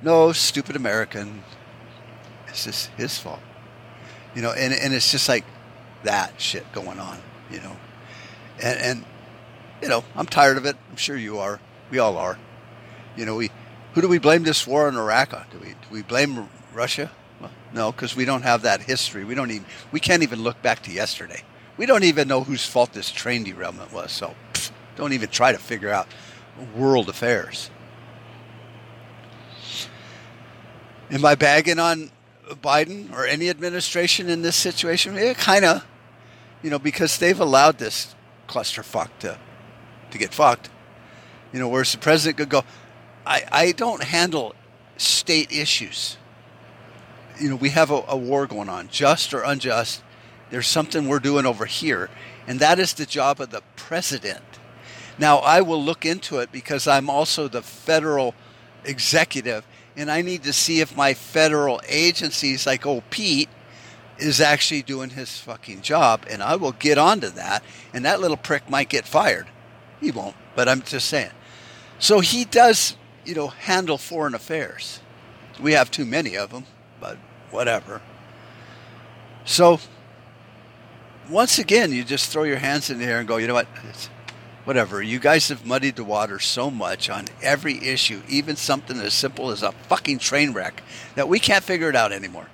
no, 0.00 0.32
stupid 0.32 0.74
American. 0.74 1.44
This 2.48 2.66
is 2.66 2.86
his 2.96 3.18
fault. 3.18 3.40
You 4.34 4.42
know, 4.42 4.52
and, 4.52 4.72
and 4.72 4.94
it's 4.94 5.12
just 5.12 5.28
like, 5.28 5.44
that 6.04 6.40
shit 6.40 6.70
going 6.72 6.98
on, 6.98 7.18
you 7.50 7.60
know. 7.60 7.76
And, 8.62 8.78
and 8.78 9.04
you 9.82 9.88
know, 9.88 10.04
I'm 10.14 10.26
tired 10.26 10.56
of 10.56 10.66
it. 10.66 10.76
I'm 10.90 10.96
sure 10.96 11.16
you 11.16 11.38
are. 11.38 11.60
We 11.90 11.98
all 11.98 12.16
are. 12.16 12.38
You 13.16 13.26
know, 13.26 13.36
we 13.36 13.50
who 13.94 14.00
do 14.00 14.08
we 14.08 14.18
blame 14.18 14.42
this 14.42 14.66
war 14.66 14.88
in 14.88 14.96
Iraq 14.96 15.34
on? 15.34 15.44
Do 15.50 15.58
we 15.58 15.68
do 15.68 15.88
we 15.90 16.02
blame 16.02 16.48
Russia? 16.72 17.10
Well, 17.40 17.50
no, 17.74 17.92
because 17.92 18.16
we 18.16 18.24
don't 18.24 18.42
have 18.42 18.62
that 18.62 18.82
history. 18.82 19.24
We 19.24 19.34
don't 19.34 19.50
even 19.50 19.66
we 19.90 20.00
can't 20.00 20.22
even 20.22 20.42
look 20.42 20.62
back 20.62 20.82
to 20.84 20.92
yesterday. 20.92 21.42
We 21.76 21.86
don't 21.86 22.04
even 22.04 22.28
know 22.28 22.44
whose 22.44 22.64
fault 22.64 22.92
this 22.92 23.10
train 23.10 23.44
derailment 23.44 23.92
was. 23.92 24.12
So 24.12 24.34
pff, 24.52 24.70
don't 24.96 25.12
even 25.12 25.28
try 25.28 25.52
to 25.52 25.58
figure 25.58 25.90
out 25.90 26.06
world 26.76 27.08
affairs. 27.08 27.70
Am 31.10 31.24
I 31.24 31.34
bagging 31.34 31.78
on 31.78 32.10
Biden 32.62 33.12
or 33.12 33.26
any 33.26 33.50
administration 33.50 34.30
in 34.30 34.40
this 34.40 34.56
situation? 34.56 35.14
Yeah, 35.14 35.34
kind 35.34 35.64
of 35.64 35.84
you 36.62 36.70
know, 36.70 36.78
because 36.78 37.18
they've 37.18 37.40
allowed 37.40 37.78
this 37.78 38.14
clusterfuck 38.48 39.10
to 39.20 39.38
to 40.10 40.18
get 40.18 40.32
fucked. 40.32 40.70
You 41.52 41.58
know, 41.58 41.68
whereas 41.68 41.92
the 41.92 41.98
president 41.98 42.38
could 42.38 42.48
go, 42.48 42.64
I, 43.26 43.44
I 43.50 43.72
don't 43.72 44.02
handle 44.02 44.54
state 44.96 45.52
issues. 45.52 46.16
You 47.38 47.50
know, 47.50 47.56
we 47.56 47.70
have 47.70 47.90
a, 47.90 48.02
a 48.08 48.16
war 48.16 48.46
going 48.46 48.68
on, 48.68 48.88
just 48.88 49.34
or 49.34 49.42
unjust. 49.42 50.02
There's 50.50 50.66
something 50.66 51.08
we're 51.08 51.18
doing 51.18 51.46
over 51.46 51.64
here, 51.64 52.10
and 52.46 52.60
that 52.60 52.78
is 52.78 52.94
the 52.94 53.06
job 53.06 53.40
of 53.40 53.50
the 53.50 53.62
president. 53.74 54.42
Now, 55.18 55.38
I 55.38 55.60
will 55.62 55.82
look 55.82 56.04
into 56.04 56.38
it 56.38 56.52
because 56.52 56.86
I'm 56.86 57.08
also 57.08 57.48
the 57.48 57.62
federal 57.62 58.34
executive, 58.84 59.66
and 59.96 60.10
I 60.10 60.22
need 60.22 60.42
to 60.44 60.52
see 60.52 60.80
if 60.80 60.96
my 60.96 61.14
federal 61.14 61.80
agencies, 61.88 62.66
like 62.66 62.86
oh 62.86 63.02
Pete, 63.10 63.48
is 64.22 64.40
actually 64.40 64.82
doing 64.82 65.10
his 65.10 65.38
fucking 65.38 65.82
job, 65.82 66.24
and 66.30 66.42
I 66.42 66.56
will 66.56 66.72
get 66.72 66.98
onto 66.98 67.28
that, 67.30 67.62
and 67.92 68.04
that 68.04 68.20
little 68.20 68.36
prick 68.36 68.70
might 68.70 68.88
get 68.88 69.06
fired. 69.06 69.46
He 70.00 70.10
won't, 70.10 70.36
but 70.54 70.68
I'm 70.68 70.82
just 70.82 71.08
saying. 71.08 71.32
So 71.98 72.20
he 72.20 72.44
does, 72.44 72.96
you 73.24 73.34
know, 73.34 73.48
handle 73.48 73.98
foreign 73.98 74.34
affairs. 74.34 75.00
We 75.60 75.72
have 75.72 75.90
too 75.90 76.04
many 76.04 76.36
of 76.36 76.50
them, 76.50 76.66
but 77.00 77.18
whatever. 77.50 78.00
So 79.44 79.80
once 81.28 81.58
again, 81.58 81.92
you 81.92 82.04
just 82.04 82.30
throw 82.30 82.44
your 82.44 82.58
hands 82.58 82.90
in 82.90 82.98
the 82.98 83.04
air 83.04 83.18
and 83.18 83.28
go, 83.28 83.36
you 83.36 83.46
know 83.46 83.54
what? 83.54 83.68
It's, 83.88 84.08
whatever. 84.64 85.02
You 85.02 85.18
guys 85.18 85.48
have 85.48 85.66
muddied 85.66 85.96
the 85.96 86.04
water 86.04 86.38
so 86.38 86.70
much 86.70 87.10
on 87.10 87.26
every 87.42 87.78
issue, 87.84 88.22
even 88.28 88.56
something 88.56 88.98
as 89.00 89.14
simple 89.14 89.50
as 89.50 89.62
a 89.62 89.72
fucking 89.72 90.18
train 90.18 90.52
wreck, 90.52 90.82
that 91.14 91.28
we 91.28 91.38
can't 91.38 91.64
figure 91.64 91.88
it 91.88 91.96
out 91.96 92.12
anymore. 92.12 92.46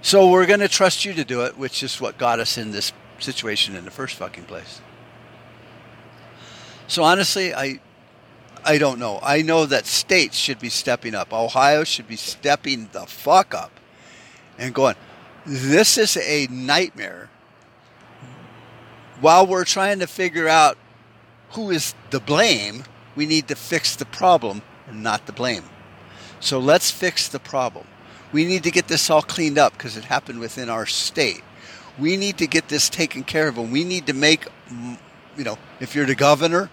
So 0.00 0.30
we're 0.30 0.46
going 0.46 0.60
to 0.60 0.68
trust 0.68 1.04
you 1.04 1.12
to 1.14 1.24
do 1.24 1.42
it, 1.42 1.58
which 1.58 1.82
is 1.82 2.00
what 2.00 2.18
got 2.18 2.38
us 2.38 2.56
in 2.56 2.70
this 2.70 2.92
situation 3.18 3.74
in 3.74 3.84
the 3.84 3.90
first 3.90 4.16
fucking 4.16 4.44
place. 4.44 4.80
So 6.86 7.02
honestly, 7.02 7.54
I 7.54 7.80
I 8.64 8.78
don't 8.78 8.98
know. 8.98 9.18
I 9.22 9.42
know 9.42 9.66
that 9.66 9.86
states 9.86 10.36
should 10.36 10.58
be 10.58 10.68
stepping 10.68 11.14
up. 11.14 11.32
Ohio 11.32 11.84
should 11.84 12.08
be 12.08 12.16
stepping 12.16 12.88
the 12.92 13.06
fuck 13.06 13.54
up 13.54 13.70
and 14.58 14.74
going, 14.74 14.96
this 15.46 15.96
is 15.96 16.16
a 16.16 16.48
nightmare. 16.50 17.30
While 19.20 19.46
we're 19.46 19.64
trying 19.64 20.00
to 20.00 20.06
figure 20.06 20.48
out 20.48 20.76
who 21.50 21.70
is 21.70 21.94
the 22.10 22.20
blame, 22.20 22.84
we 23.16 23.26
need 23.26 23.48
to 23.48 23.54
fix 23.54 23.96
the 23.96 24.04
problem 24.04 24.62
and 24.86 25.02
not 25.02 25.26
the 25.26 25.32
blame. 25.32 25.64
So 26.40 26.58
let's 26.58 26.90
fix 26.90 27.28
the 27.28 27.40
problem. 27.40 27.86
We 28.32 28.44
need 28.44 28.62
to 28.64 28.70
get 28.70 28.88
this 28.88 29.08
all 29.10 29.22
cleaned 29.22 29.58
up 29.58 29.72
because 29.72 29.96
it 29.96 30.04
happened 30.04 30.40
within 30.40 30.68
our 30.68 30.86
state. 30.86 31.42
We 31.98 32.16
need 32.16 32.38
to 32.38 32.46
get 32.46 32.68
this 32.68 32.88
taken 32.88 33.24
care 33.24 33.48
of, 33.48 33.58
and 33.58 33.72
we 33.72 33.84
need 33.84 34.06
to 34.06 34.12
make, 34.12 34.46
you 35.36 35.44
know, 35.44 35.58
if 35.80 35.94
you're 35.94 36.06
the 36.06 36.14
governor 36.14 36.70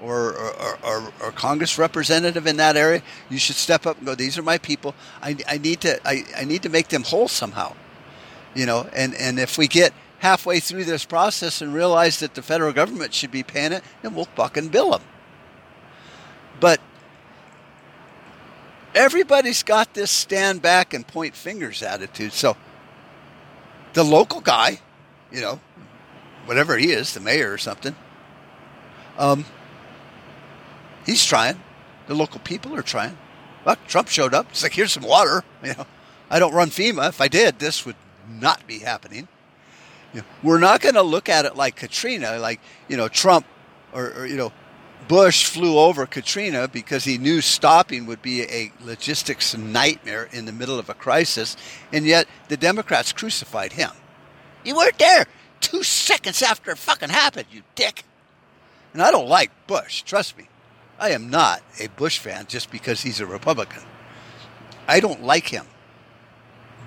or, 0.00 0.32
or, 0.34 0.78
or, 0.84 1.12
or 1.22 1.32
Congress 1.32 1.78
representative 1.78 2.46
in 2.46 2.56
that 2.56 2.76
area, 2.76 3.02
you 3.28 3.38
should 3.38 3.56
step 3.56 3.86
up 3.86 3.98
and 3.98 4.06
go, 4.06 4.14
these 4.14 4.38
are 4.38 4.42
my 4.42 4.58
people. 4.58 4.94
I, 5.20 5.36
I 5.46 5.58
need 5.58 5.80
to 5.82 6.00
I, 6.06 6.24
I 6.36 6.44
need 6.44 6.62
to 6.62 6.68
make 6.68 6.88
them 6.88 7.02
whole 7.02 7.28
somehow. 7.28 7.74
You 8.54 8.66
know, 8.66 8.86
and, 8.94 9.14
and 9.14 9.38
if 9.38 9.56
we 9.56 9.66
get 9.66 9.92
halfway 10.18 10.60
through 10.60 10.84
this 10.84 11.04
process 11.04 11.62
and 11.62 11.74
realize 11.74 12.20
that 12.20 12.34
the 12.34 12.42
federal 12.42 12.72
government 12.72 13.12
should 13.14 13.30
be 13.30 13.42
paying 13.42 13.72
it, 13.72 13.82
then 14.02 14.14
we'll 14.14 14.26
fucking 14.26 14.68
bill 14.68 14.92
them. 14.92 15.02
But 16.60 16.80
everybody's 18.94 19.62
got 19.62 19.94
this 19.94 20.10
stand 20.10 20.62
back 20.62 20.94
and 20.94 21.06
point 21.06 21.34
fingers 21.34 21.82
attitude. 21.82 22.32
So 22.32 22.56
the 23.92 24.04
local 24.04 24.40
guy, 24.40 24.80
you 25.30 25.40
know, 25.40 25.60
whatever 26.46 26.76
he 26.76 26.90
is, 26.92 27.14
the 27.14 27.20
mayor 27.20 27.52
or 27.52 27.58
something, 27.58 27.94
um, 29.18 29.44
he's 31.06 31.24
trying. 31.24 31.60
The 32.06 32.14
local 32.14 32.40
people 32.40 32.74
are 32.74 32.82
trying. 32.82 33.16
Well, 33.64 33.76
Trump 33.86 34.08
showed 34.08 34.34
up. 34.34 34.46
It's 34.50 34.62
like, 34.62 34.72
here's 34.72 34.92
some 34.92 35.04
water. 35.04 35.44
You 35.62 35.74
know, 35.74 35.86
I 36.28 36.40
don't 36.40 36.54
run 36.54 36.70
FEMA. 36.70 37.10
If 37.10 37.20
I 37.20 37.28
did, 37.28 37.60
this 37.60 37.86
would 37.86 37.94
not 38.28 38.66
be 38.66 38.80
happening. 38.80 39.28
You 40.12 40.20
know, 40.20 40.26
we're 40.42 40.58
not 40.58 40.80
going 40.80 40.96
to 40.96 41.02
look 41.02 41.28
at 41.28 41.44
it 41.44 41.54
like 41.56 41.76
Katrina, 41.76 42.38
like 42.38 42.60
you 42.88 42.96
know 42.96 43.06
Trump 43.08 43.46
or, 43.92 44.12
or 44.12 44.26
you 44.26 44.36
know 44.36 44.52
Bush 45.08 45.44
flew 45.44 45.78
over 45.78 46.06
Katrina 46.06 46.68
because 46.68 47.04
he 47.04 47.18
knew 47.18 47.40
stopping 47.40 48.06
would 48.06 48.22
be 48.22 48.42
a 48.42 48.72
logistics 48.82 49.56
nightmare 49.56 50.28
in 50.32 50.44
the 50.44 50.52
middle 50.52 50.78
of 50.78 50.88
a 50.88 50.94
crisis, 50.94 51.56
and 51.92 52.06
yet 52.06 52.26
the 52.48 52.56
Democrats 52.56 53.12
crucified 53.12 53.72
him. 53.72 53.90
You 54.64 54.76
weren't 54.76 54.98
there 54.98 55.26
two 55.60 55.82
seconds 55.82 56.42
after 56.42 56.70
it 56.70 56.78
fucking 56.78 57.08
happened, 57.08 57.46
you 57.50 57.62
dick. 57.74 58.04
And 58.92 59.02
I 59.02 59.10
don't 59.10 59.28
like 59.28 59.50
Bush, 59.66 60.02
trust 60.02 60.36
me. 60.36 60.48
I 60.98 61.10
am 61.10 61.30
not 61.30 61.62
a 61.80 61.88
Bush 61.88 62.18
fan 62.18 62.46
just 62.46 62.70
because 62.70 63.02
he's 63.02 63.20
a 63.20 63.26
Republican. 63.26 63.82
I 64.86 65.00
don't 65.00 65.22
like 65.22 65.48
him. 65.48 65.66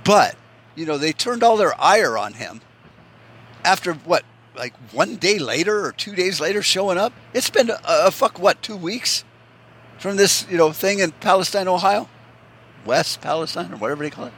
But, 0.03 0.36
you 0.75 0.86
know, 0.86 0.98
they 0.98 1.12
turned 1.12 1.43
all 1.43 1.57
their 1.57 1.79
ire 1.81 2.17
on 2.17 2.34
him 2.34 2.62
after 3.63 3.93
what, 3.93 4.24
like 4.55 4.74
one 4.91 5.15
day 5.15 5.38
later 5.39 5.85
or 5.85 5.91
two 5.91 6.15
days 6.15 6.39
later 6.39 6.62
showing 6.62 6.97
up? 6.97 7.13
It's 7.33 7.50
been 7.50 7.69
a, 7.69 7.79
a 7.85 8.12
fuck, 8.12 8.39
what, 8.39 8.62
two 8.62 8.77
weeks 8.77 9.24
from 10.00 10.15
this, 10.15 10.45
you 10.50 10.57
know, 10.57 10.71
thing 10.71 11.00
in 11.00 11.12
Palestine, 11.12 11.67
Ohio? 11.67 12.09
West 12.85 13.21
Palestine 13.21 13.74
or 13.74 13.77
whatever 13.77 14.03
they 14.03 14.09
call 14.09 14.25
it. 14.25 14.33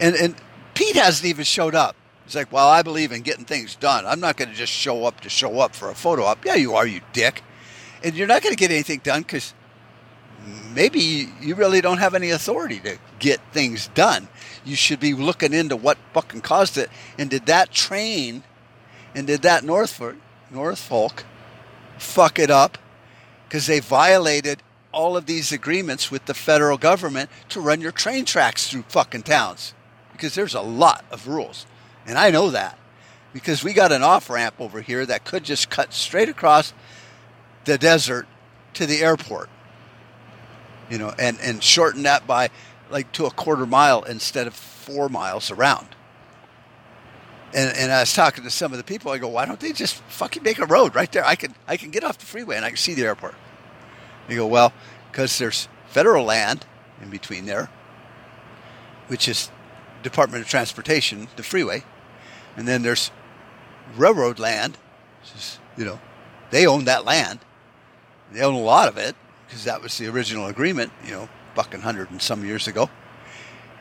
And, 0.00 0.14
and 0.16 0.34
Pete 0.74 0.96
hasn't 0.96 1.26
even 1.26 1.44
showed 1.44 1.74
up. 1.74 1.96
He's 2.24 2.36
like, 2.36 2.52
well, 2.52 2.68
I 2.68 2.82
believe 2.82 3.12
in 3.12 3.22
getting 3.22 3.44
things 3.44 3.74
done. 3.74 4.04
I'm 4.06 4.20
not 4.20 4.36
going 4.36 4.50
to 4.50 4.54
just 4.54 4.72
show 4.72 5.04
up 5.04 5.20
to 5.22 5.28
show 5.28 5.60
up 5.60 5.74
for 5.74 5.90
a 5.90 5.94
photo 5.94 6.24
op. 6.24 6.44
Yeah, 6.44 6.56
you 6.56 6.74
are, 6.74 6.86
you 6.86 7.00
dick. 7.12 7.42
And 8.04 8.14
you're 8.14 8.26
not 8.26 8.42
going 8.42 8.54
to 8.54 8.58
get 8.58 8.70
anything 8.70 9.00
done 9.02 9.22
because 9.22 9.54
maybe 10.74 11.28
you 11.40 11.54
really 11.54 11.80
don't 11.80 11.98
have 11.98 12.14
any 12.14 12.30
authority 12.30 12.80
to 12.80 12.98
get 13.18 13.40
things 13.52 13.88
done. 13.88 14.28
You 14.64 14.76
should 14.76 15.00
be 15.00 15.14
looking 15.14 15.52
into 15.52 15.76
what 15.76 15.98
fucking 16.12 16.42
caused 16.42 16.78
it. 16.78 16.90
And 17.18 17.30
did 17.30 17.46
that 17.46 17.70
train 17.70 18.42
and 19.14 19.26
did 19.26 19.42
that 19.42 19.64
Norfolk, 19.64 20.16
Norfolk 20.50 21.24
fuck 21.98 22.38
it 22.38 22.50
up 22.50 22.78
because 23.48 23.66
they 23.66 23.80
violated 23.80 24.62
all 24.92 25.16
of 25.16 25.26
these 25.26 25.52
agreements 25.52 26.10
with 26.10 26.26
the 26.26 26.34
federal 26.34 26.78
government 26.78 27.30
to 27.50 27.60
run 27.60 27.80
your 27.80 27.92
train 27.92 28.24
tracks 28.24 28.68
through 28.68 28.82
fucking 28.88 29.22
towns? 29.22 29.74
Because 30.12 30.34
there's 30.34 30.54
a 30.54 30.60
lot 30.60 31.04
of 31.10 31.28
rules. 31.28 31.66
And 32.06 32.18
I 32.18 32.30
know 32.30 32.50
that 32.50 32.78
because 33.32 33.62
we 33.62 33.72
got 33.72 33.92
an 33.92 34.02
off 34.02 34.30
ramp 34.30 34.54
over 34.58 34.80
here 34.80 35.04
that 35.06 35.24
could 35.24 35.44
just 35.44 35.70
cut 35.70 35.92
straight 35.92 36.28
across 36.28 36.72
the 37.64 37.78
desert 37.78 38.26
to 38.74 38.86
the 38.86 39.00
airport, 39.00 39.48
you 40.90 40.98
know, 40.98 41.12
and, 41.18 41.38
and 41.40 41.62
shorten 41.62 42.02
that 42.02 42.26
by 42.26 42.50
like 42.90 43.12
to 43.12 43.26
a 43.26 43.30
quarter 43.30 43.66
mile 43.66 44.02
instead 44.02 44.46
of 44.46 44.54
four 44.54 45.08
miles 45.08 45.50
around. 45.50 45.88
And, 47.54 47.74
and 47.76 47.92
I 47.92 48.00
was 48.00 48.12
talking 48.12 48.44
to 48.44 48.50
some 48.50 48.72
of 48.72 48.78
the 48.78 48.84
people. 48.84 49.10
I 49.10 49.18
go, 49.18 49.28
why 49.28 49.46
don't 49.46 49.60
they 49.60 49.72
just 49.72 49.96
fucking 50.08 50.42
make 50.42 50.58
a 50.58 50.66
road 50.66 50.94
right 50.94 51.10
there? 51.10 51.24
I 51.24 51.34
can 51.34 51.54
I 51.66 51.76
can 51.76 51.90
get 51.90 52.04
off 52.04 52.18
the 52.18 52.26
freeway 52.26 52.56
and 52.56 52.64
I 52.64 52.68
can 52.68 52.76
see 52.76 52.94
the 52.94 53.04
airport. 53.04 53.34
They 54.28 54.36
go, 54.36 54.46
well, 54.46 54.72
because 55.10 55.38
there's 55.38 55.68
federal 55.86 56.24
land 56.24 56.66
in 57.00 57.08
between 57.08 57.46
there, 57.46 57.70
which 59.06 59.28
is 59.28 59.50
Department 60.02 60.42
of 60.42 60.48
Transportation, 60.48 61.28
the 61.36 61.42
freeway, 61.42 61.84
and 62.56 62.68
then 62.68 62.82
there's 62.82 63.10
railroad 63.96 64.38
land. 64.38 64.76
Is, 65.34 65.58
you 65.76 65.84
know, 65.84 66.00
they 66.50 66.66
own 66.66 66.84
that 66.84 67.04
land. 67.04 67.40
They 68.32 68.42
own 68.42 68.54
a 68.54 68.60
lot 68.60 68.88
of 68.88 68.98
it 68.98 69.16
because 69.48 69.64
that 69.64 69.82
was 69.82 69.96
the 69.98 70.06
original 70.06 70.46
agreement. 70.46 70.92
You 71.04 71.12
know, 71.12 71.28
fucking 71.54 71.80
hundred 71.80 72.10
and 72.10 72.22
some 72.22 72.44
years 72.44 72.68
ago. 72.68 72.88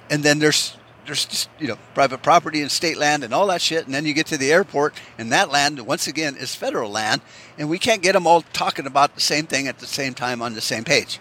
And 0.09 0.23
then 0.23 0.39
there's 0.39 0.77
there's 1.05 1.25
just 1.25 1.49
you 1.59 1.67
know 1.67 1.77
private 1.93 2.23
property 2.23 2.61
and 2.61 2.71
state 2.71 2.97
land 2.97 3.23
and 3.23 3.33
all 3.33 3.47
that 3.47 3.61
shit. 3.61 3.85
And 3.85 3.93
then 3.93 4.05
you 4.05 4.13
get 4.13 4.27
to 4.27 4.37
the 4.37 4.51
airport, 4.51 4.95
and 5.17 5.31
that 5.31 5.51
land 5.51 5.79
once 5.85 6.07
again 6.07 6.35
is 6.35 6.55
federal 6.55 6.89
land, 6.89 7.21
and 7.57 7.69
we 7.69 7.77
can't 7.77 8.01
get 8.01 8.13
them 8.13 8.25
all 8.25 8.41
talking 8.53 8.87
about 8.87 9.15
the 9.15 9.21
same 9.21 9.45
thing 9.45 9.67
at 9.67 9.79
the 9.79 9.87
same 9.87 10.13
time 10.13 10.41
on 10.41 10.53
the 10.53 10.61
same 10.61 10.83
page. 10.83 11.19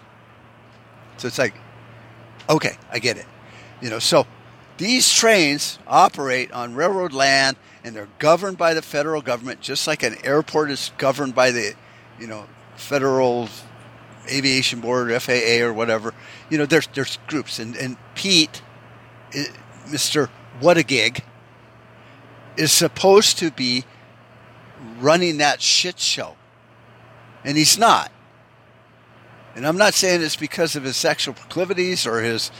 So 1.17 1.27
it's 1.27 1.37
like, 1.37 1.55
okay, 2.49 2.77
I 2.91 2.99
get 2.99 3.17
it. 3.17 3.25
You 3.81 3.89
know, 3.89 3.99
so 3.99 4.25
these 4.77 5.11
trains 5.11 5.79
operate 5.87 6.51
on 6.51 6.75
railroad 6.75 7.13
land 7.13 7.57
and 7.83 7.95
they're 7.95 8.09
governed 8.19 8.57
by 8.57 8.73
the 8.73 8.81
federal 8.81 9.21
government, 9.21 9.61
just 9.61 9.87
like 9.87 10.03
an 10.03 10.15
airport 10.23 10.69
is 10.71 10.91
governed 10.97 11.33
by 11.33 11.51
the, 11.51 11.73
you 12.19 12.27
know, 12.27 12.45
federal 12.75 13.49
aviation 14.29 14.79
board, 14.81 15.09
FAA, 15.21 15.63
or 15.63 15.73
whatever. 15.73 16.13
You 16.49 16.57
know, 16.57 16.65
there's 16.65 16.87
there's 16.93 17.17
groups, 17.27 17.59
and 17.59 17.75
and 17.75 17.97
Pete, 18.15 18.61
eh, 19.33 19.45
Mister 19.91 20.29
What 20.59 20.77
a 20.77 20.83
Gig, 20.83 21.23
is 22.57 22.71
supposed 22.71 23.39
to 23.39 23.51
be 23.51 23.85
running 24.99 25.37
that 25.37 25.61
shit 25.61 25.99
show, 25.99 26.35
and 27.43 27.57
he's 27.57 27.77
not. 27.77 28.11
And 29.55 29.65
I'm 29.65 29.77
not 29.77 29.95
saying 29.95 30.21
it's 30.21 30.35
because 30.35 30.75
of 30.75 30.83
his 30.83 30.95
sexual 30.95 31.33
proclivities 31.33 32.05
or 32.05 32.21
his 32.21 32.51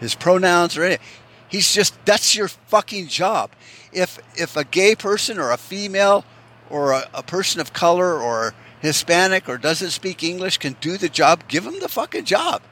his 0.00 0.14
pronouns 0.14 0.76
or 0.76 0.84
anything. 0.84 1.06
He's 1.48 1.72
just 1.72 1.94
that's 2.04 2.34
your 2.34 2.48
fucking 2.48 3.08
job. 3.08 3.50
If 3.92 4.18
if 4.34 4.56
a 4.56 4.64
gay 4.64 4.94
person 4.94 5.38
or 5.38 5.50
a 5.50 5.56
female 5.56 6.24
or 6.68 6.92
a, 6.92 7.08
a 7.14 7.22
person 7.22 7.60
of 7.60 7.72
color 7.72 8.20
or 8.20 8.54
Hispanic 8.82 9.48
or 9.48 9.58
doesn't 9.58 9.90
speak 9.90 10.24
English 10.24 10.58
can 10.58 10.76
do 10.80 10.98
the 10.98 11.08
job, 11.08 11.44
give 11.46 11.64
them 11.64 11.78
the 11.80 11.88
fucking 11.88 12.24
job. 12.24 12.62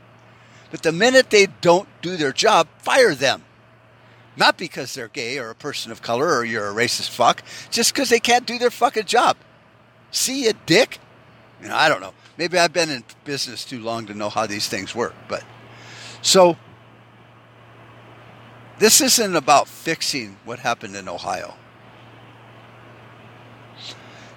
But 0.72 0.82
the 0.82 0.92
minute 0.92 1.30
they 1.30 1.46
don't 1.60 1.88
do 2.02 2.16
their 2.16 2.32
job, 2.32 2.66
fire 2.78 3.14
them. 3.14 3.44
Not 4.36 4.58
because 4.58 4.92
they're 4.92 5.08
gay 5.08 5.38
or 5.38 5.50
a 5.50 5.54
person 5.54 5.92
of 5.92 6.02
color 6.02 6.36
or 6.36 6.44
you're 6.44 6.68
a 6.68 6.74
racist 6.74 7.10
fuck, 7.10 7.42
just 7.70 7.94
because 7.94 8.08
they 8.08 8.20
can't 8.20 8.46
do 8.46 8.58
their 8.58 8.70
fucking 8.70 9.04
job. 9.04 9.36
See 10.10 10.44
you, 10.44 10.52
dick? 10.66 10.98
You 11.62 11.68
know, 11.68 11.76
I 11.76 11.88
don't 11.88 12.00
know. 12.00 12.14
Maybe 12.36 12.58
I've 12.58 12.72
been 12.72 12.90
in 12.90 13.04
business 13.24 13.64
too 13.64 13.80
long 13.80 14.06
to 14.06 14.14
know 14.14 14.30
how 14.30 14.46
these 14.46 14.68
things 14.68 14.94
work, 14.94 15.14
but 15.28 15.44
so 16.22 16.56
this 18.78 19.00
isn't 19.00 19.36
about 19.36 19.68
fixing 19.68 20.38
what 20.44 20.58
happened 20.58 20.96
in 20.96 21.08
Ohio. 21.08 21.54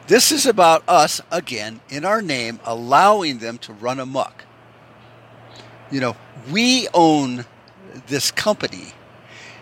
This 0.07 0.31
is 0.31 0.45
about 0.45 0.83
us, 0.87 1.21
again, 1.31 1.79
in 1.89 2.03
our 2.03 2.21
name, 2.21 2.59
allowing 2.65 3.39
them 3.39 3.57
to 3.59 3.73
run 3.73 3.99
amok. 3.99 4.43
You 5.91 6.01
know, 6.01 6.17
we 6.51 6.87
own 6.93 7.45
this 8.07 8.31
company, 8.31 8.93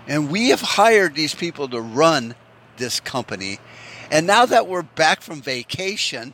and 0.08 0.32
we 0.32 0.50
have 0.50 0.62
hired 0.62 1.16
these 1.16 1.36
people 1.36 1.68
to 1.70 1.80
run 1.80 2.34
this 2.78 3.00
company. 3.00 3.60
And 4.10 4.26
now 4.26 4.46
that 4.48 4.68
we're 4.68 4.82
back 4.82 5.22
from 5.22 5.42
vacation, 5.42 6.34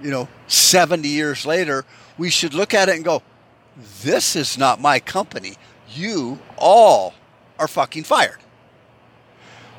you 0.00 0.10
know, 0.10 0.28
70 0.46 1.08
years 1.08 1.44
later, 1.44 1.84
we 2.18 2.30
should 2.30 2.54
look 2.54 2.74
at 2.74 2.88
it 2.88 2.94
and 2.94 3.04
go, 3.04 3.22
this 4.02 4.36
is 4.36 4.56
not 4.56 4.80
my 4.80 5.00
company. 5.00 5.56
You 5.92 6.38
all 6.56 7.14
are 7.58 7.68
fucking 7.68 8.04
fired. 8.04 8.38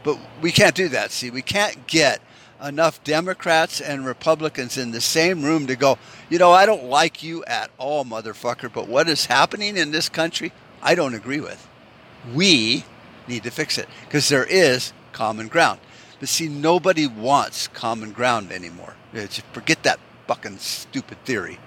But 0.04 0.20
we 0.42 0.52
can't 0.52 0.76
do 0.76 0.90
that. 0.90 1.12
See, 1.12 1.30
we 1.30 1.42
can't 1.42 1.88
get 1.88 2.22
enough 2.64 3.04
Democrats 3.04 3.80
and 3.80 4.06
Republicans 4.06 4.78
in 4.78 4.92
the 4.92 5.02
same 5.02 5.44
room 5.44 5.68
to 5.68 5.76
go, 5.76 5.98
you 6.30 6.40
know, 6.40 6.52
I 6.52 6.66
don't 6.66 6.86
like 6.86 7.24
you 7.24 7.44
at 7.46 7.70
all, 7.78 8.06
motherfucker, 8.06 8.72
but 8.72 8.88
what 8.88 9.08
is 9.08 9.26
happening 9.26 9.78
in 9.78 9.92
this 9.92 10.10
country, 10.10 10.52
I 10.82 10.96
don't 10.96 11.14
agree 11.14 11.40
with. 11.40 11.68
We 12.34 12.84
need 13.28 13.44
to 13.44 13.52
fix 13.52 13.78
it 13.78 13.88
because 14.06 14.30
there 14.30 14.46
is 14.46 14.94
common 15.12 15.48
ground. 15.48 15.80
But 16.20 16.30
see, 16.30 16.48
nobody 16.48 17.06
wants 17.06 17.68
common 17.68 18.12
ground 18.12 18.52
anymore. 18.52 18.96
Forget 19.54 19.84
that 19.84 20.00
fucking 20.28 20.58
stupid 20.58 21.24
theory, 21.26 21.60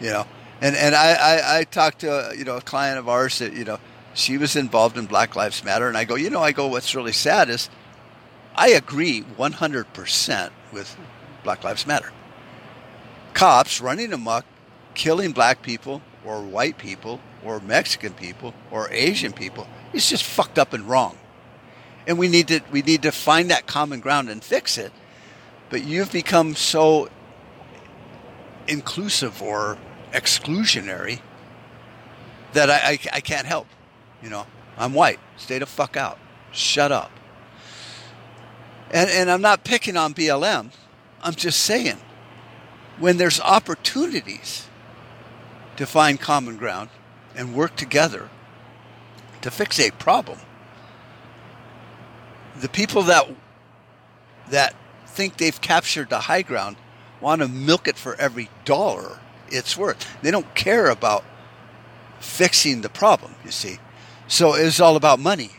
you 0.00 0.10
know. 0.10 0.26
And 0.60 0.74
and 0.74 0.94
I, 0.94 1.12
I, 1.12 1.58
I 1.58 1.64
talked 1.64 2.00
to 2.00 2.32
you 2.36 2.44
know 2.44 2.56
a 2.56 2.62
client 2.62 2.98
of 2.98 3.08
ours 3.08 3.38
that 3.40 3.52
you 3.52 3.64
know 3.64 3.78
she 4.14 4.38
was 4.38 4.56
involved 4.56 4.96
in 4.96 5.06
Black 5.06 5.36
Lives 5.36 5.62
Matter. 5.62 5.88
And 5.88 5.96
I 5.96 6.04
go, 6.04 6.14
you 6.14 6.30
know, 6.30 6.40
I 6.40 6.52
go, 6.52 6.66
what's 6.66 6.94
really 6.94 7.12
sad 7.12 7.50
is 7.50 7.68
I 8.56 8.68
agree 8.68 9.22
100% 9.22 10.50
with 10.72 10.96
Black 11.44 11.62
Lives 11.62 11.86
Matter. 11.86 12.10
Cops 13.34 13.80
running 13.82 14.12
amok, 14.12 14.46
killing 14.94 15.32
black 15.32 15.60
people 15.60 16.00
or 16.24 16.40
white 16.40 16.78
people 16.78 17.20
or 17.44 17.60
Mexican 17.60 18.14
people 18.14 18.54
or 18.70 18.90
Asian 18.90 19.32
people 19.32 19.68
is 19.92 20.08
just 20.08 20.24
fucked 20.24 20.58
up 20.58 20.72
and 20.72 20.88
wrong. 20.88 21.18
And 22.06 22.18
we 22.18 22.28
need 22.28 22.48
to 22.48 22.60
we 22.70 22.82
need 22.82 23.02
to 23.02 23.12
find 23.12 23.50
that 23.50 23.66
common 23.66 24.00
ground 24.00 24.30
and 24.30 24.42
fix 24.42 24.78
it. 24.78 24.92
But 25.68 25.84
you've 25.84 26.12
become 26.12 26.54
so 26.54 27.10
inclusive 28.68 29.42
or 29.42 29.76
exclusionary 30.12 31.20
that 32.52 32.70
I, 32.70 32.92
I, 32.92 32.98
I 33.14 33.20
can't 33.20 33.46
help. 33.46 33.66
You 34.22 34.30
know, 34.30 34.46
I'm 34.78 34.94
white. 34.94 35.18
Stay 35.36 35.58
the 35.58 35.66
fuck 35.66 35.96
out. 35.96 36.18
Shut 36.52 36.90
up. 36.90 37.10
And, 38.90 39.10
and 39.10 39.30
I'm 39.30 39.42
not 39.42 39.64
picking 39.64 39.96
on 39.96 40.14
BLM. 40.14 40.70
I'm 41.22 41.34
just 41.34 41.60
saying, 41.60 41.98
when 42.98 43.16
there's 43.16 43.40
opportunities 43.40 44.68
to 45.76 45.86
find 45.86 46.20
common 46.20 46.56
ground 46.56 46.88
and 47.34 47.54
work 47.54 47.76
together, 47.76 48.30
to 49.42 49.50
fix 49.50 49.78
a 49.78 49.90
problem. 49.90 50.38
The 52.56 52.68
people 52.68 53.02
that 53.02 53.28
that 54.48 54.74
think 55.06 55.36
they've 55.36 55.60
captured 55.60 56.08
the 56.08 56.20
high 56.20 56.42
ground 56.42 56.76
want 57.20 57.42
to 57.42 57.48
milk 57.48 57.88
it 57.88 57.96
for 57.96 58.14
every 58.14 58.48
dollar 58.64 59.18
it's 59.48 59.76
worth. 59.76 60.06
They 60.22 60.30
don't 60.30 60.54
care 60.54 60.88
about 60.88 61.24
fixing 62.20 62.80
the 62.80 62.88
problem, 62.88 63.34
you 63.44 63.50
see. 63.50 63.78
So 64.28 64.54
it's 64.54 64.80
all 64.80 64.96
about 64.96 65.20
money. 65.20 65.50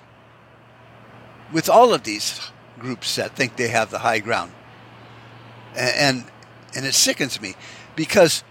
With 1.54 1.70
all 1.70 1.94
of 1.94 2.04
these 2.04 2.52
groups 2.80 3.16
that 3.16 3.36
think 3.36 3.56
they 3.56 3.70
have 3.70 3.92
the 3.92 4.00
high 4.00 4.20
ground. 4.20 4.52
And 5.76 6.26
and 6.76 6.86
it 6.86 6.94
sickens 6.94 7.42
me 7.42 7.56
because 7.96 8.44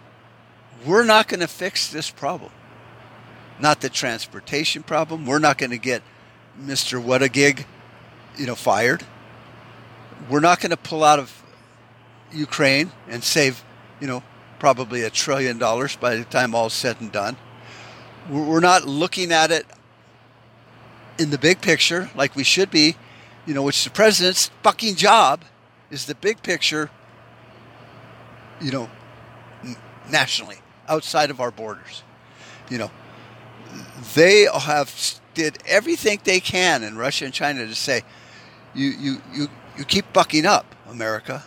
we're 0.85 1.05
not 1.05 1.29
going 1.29 1.41
to 1.41 1.49
fix 1.49 1.91
this 1.91 2.11
problem. 2.11 2.51
Not 3.59 3.81
the 3.81 3.89
transportation 3.89 4.83
problem. 4.83 5.27
We're 5.27 5.39
not 5.39 5.59
going 5.59 5.71
to 5.71 5.79
get 5.79 6.03
Mr. 6.61 7.03
What 7.03 7.23
a 7.23 7.29
gig, 7.29 7.67
you 8.37 8.47
know, 8.47 8.55
fired. 8.55 9.05
We're 10.29 10.41
not 10.41 10.61
going 10.61 10.71
to 10.71 10.77
pull 10.77 11.05
out 11.05 11.19
of 11.19 11.43
Ukraine 12.33 12.93
and 13.09 13.23
save, 13.23 13.65
you 14.01 14.07
know, 14.07 14.23
probably 14.59 15.03
a 15.03 15.11
trillion 15.11 15.59
dollars 15.59 15.97
by 15.97 16.17
the 16.17 16.25
time 16.25 16.55
all's 16.55 16.73
said 16.73 17.01
and 17.01 17.13
done. 17.13 17.37
We're 18.29 18.61
not 18.61 18.87
looking 18.87 19.33
at 19.33 19.51
it 19.51 19.67
in 21.19 21.31
the 21.31 21.39
big 21.39 21.61
picture 21.61 22.11
like 22.15 22.35
we 22.35 22.45
should 22.45 22.71
be, 22.71 22.97
you 23.47 23.55
know, 23.55 23.63
which 23.63 23.85
the 23.85 23.91
president's 23.91 24.51
fucking 24.63 24.97
job 24.97 25.43
is 25.91 26.07
the 26.07 26.15
big 26.17 26.43
picture, 26.43 26.91
you 28.61 28.71
know, 28.71 28.91
nationally, 30.11 30.59
outside 30.89 31.31
of 31.31 31.41
our 31.41 31.51
borders. 31.51 32.03
You 32.69 32.79
know, 32.79 32.91
they 34.15 34.47
have 34.53 35.21
did 35.35 35.59
everything 35.67 36.21
they 36.25 36.41
can 36.41 36.83
in 36.83 36.97
Russia 36.97 37.27
and 37.27 37.35
China 37.35 37.67
to 37.67 37.75
say, 37.75 38.03
you, 38.75 38.89
you, 38.89 39.17
you, 39.33 39.49
you 39.79 39.85
keep 39.85 40.13
bucking 40.13 40.47
up, 40.47 40.75
America. 40.89 41.45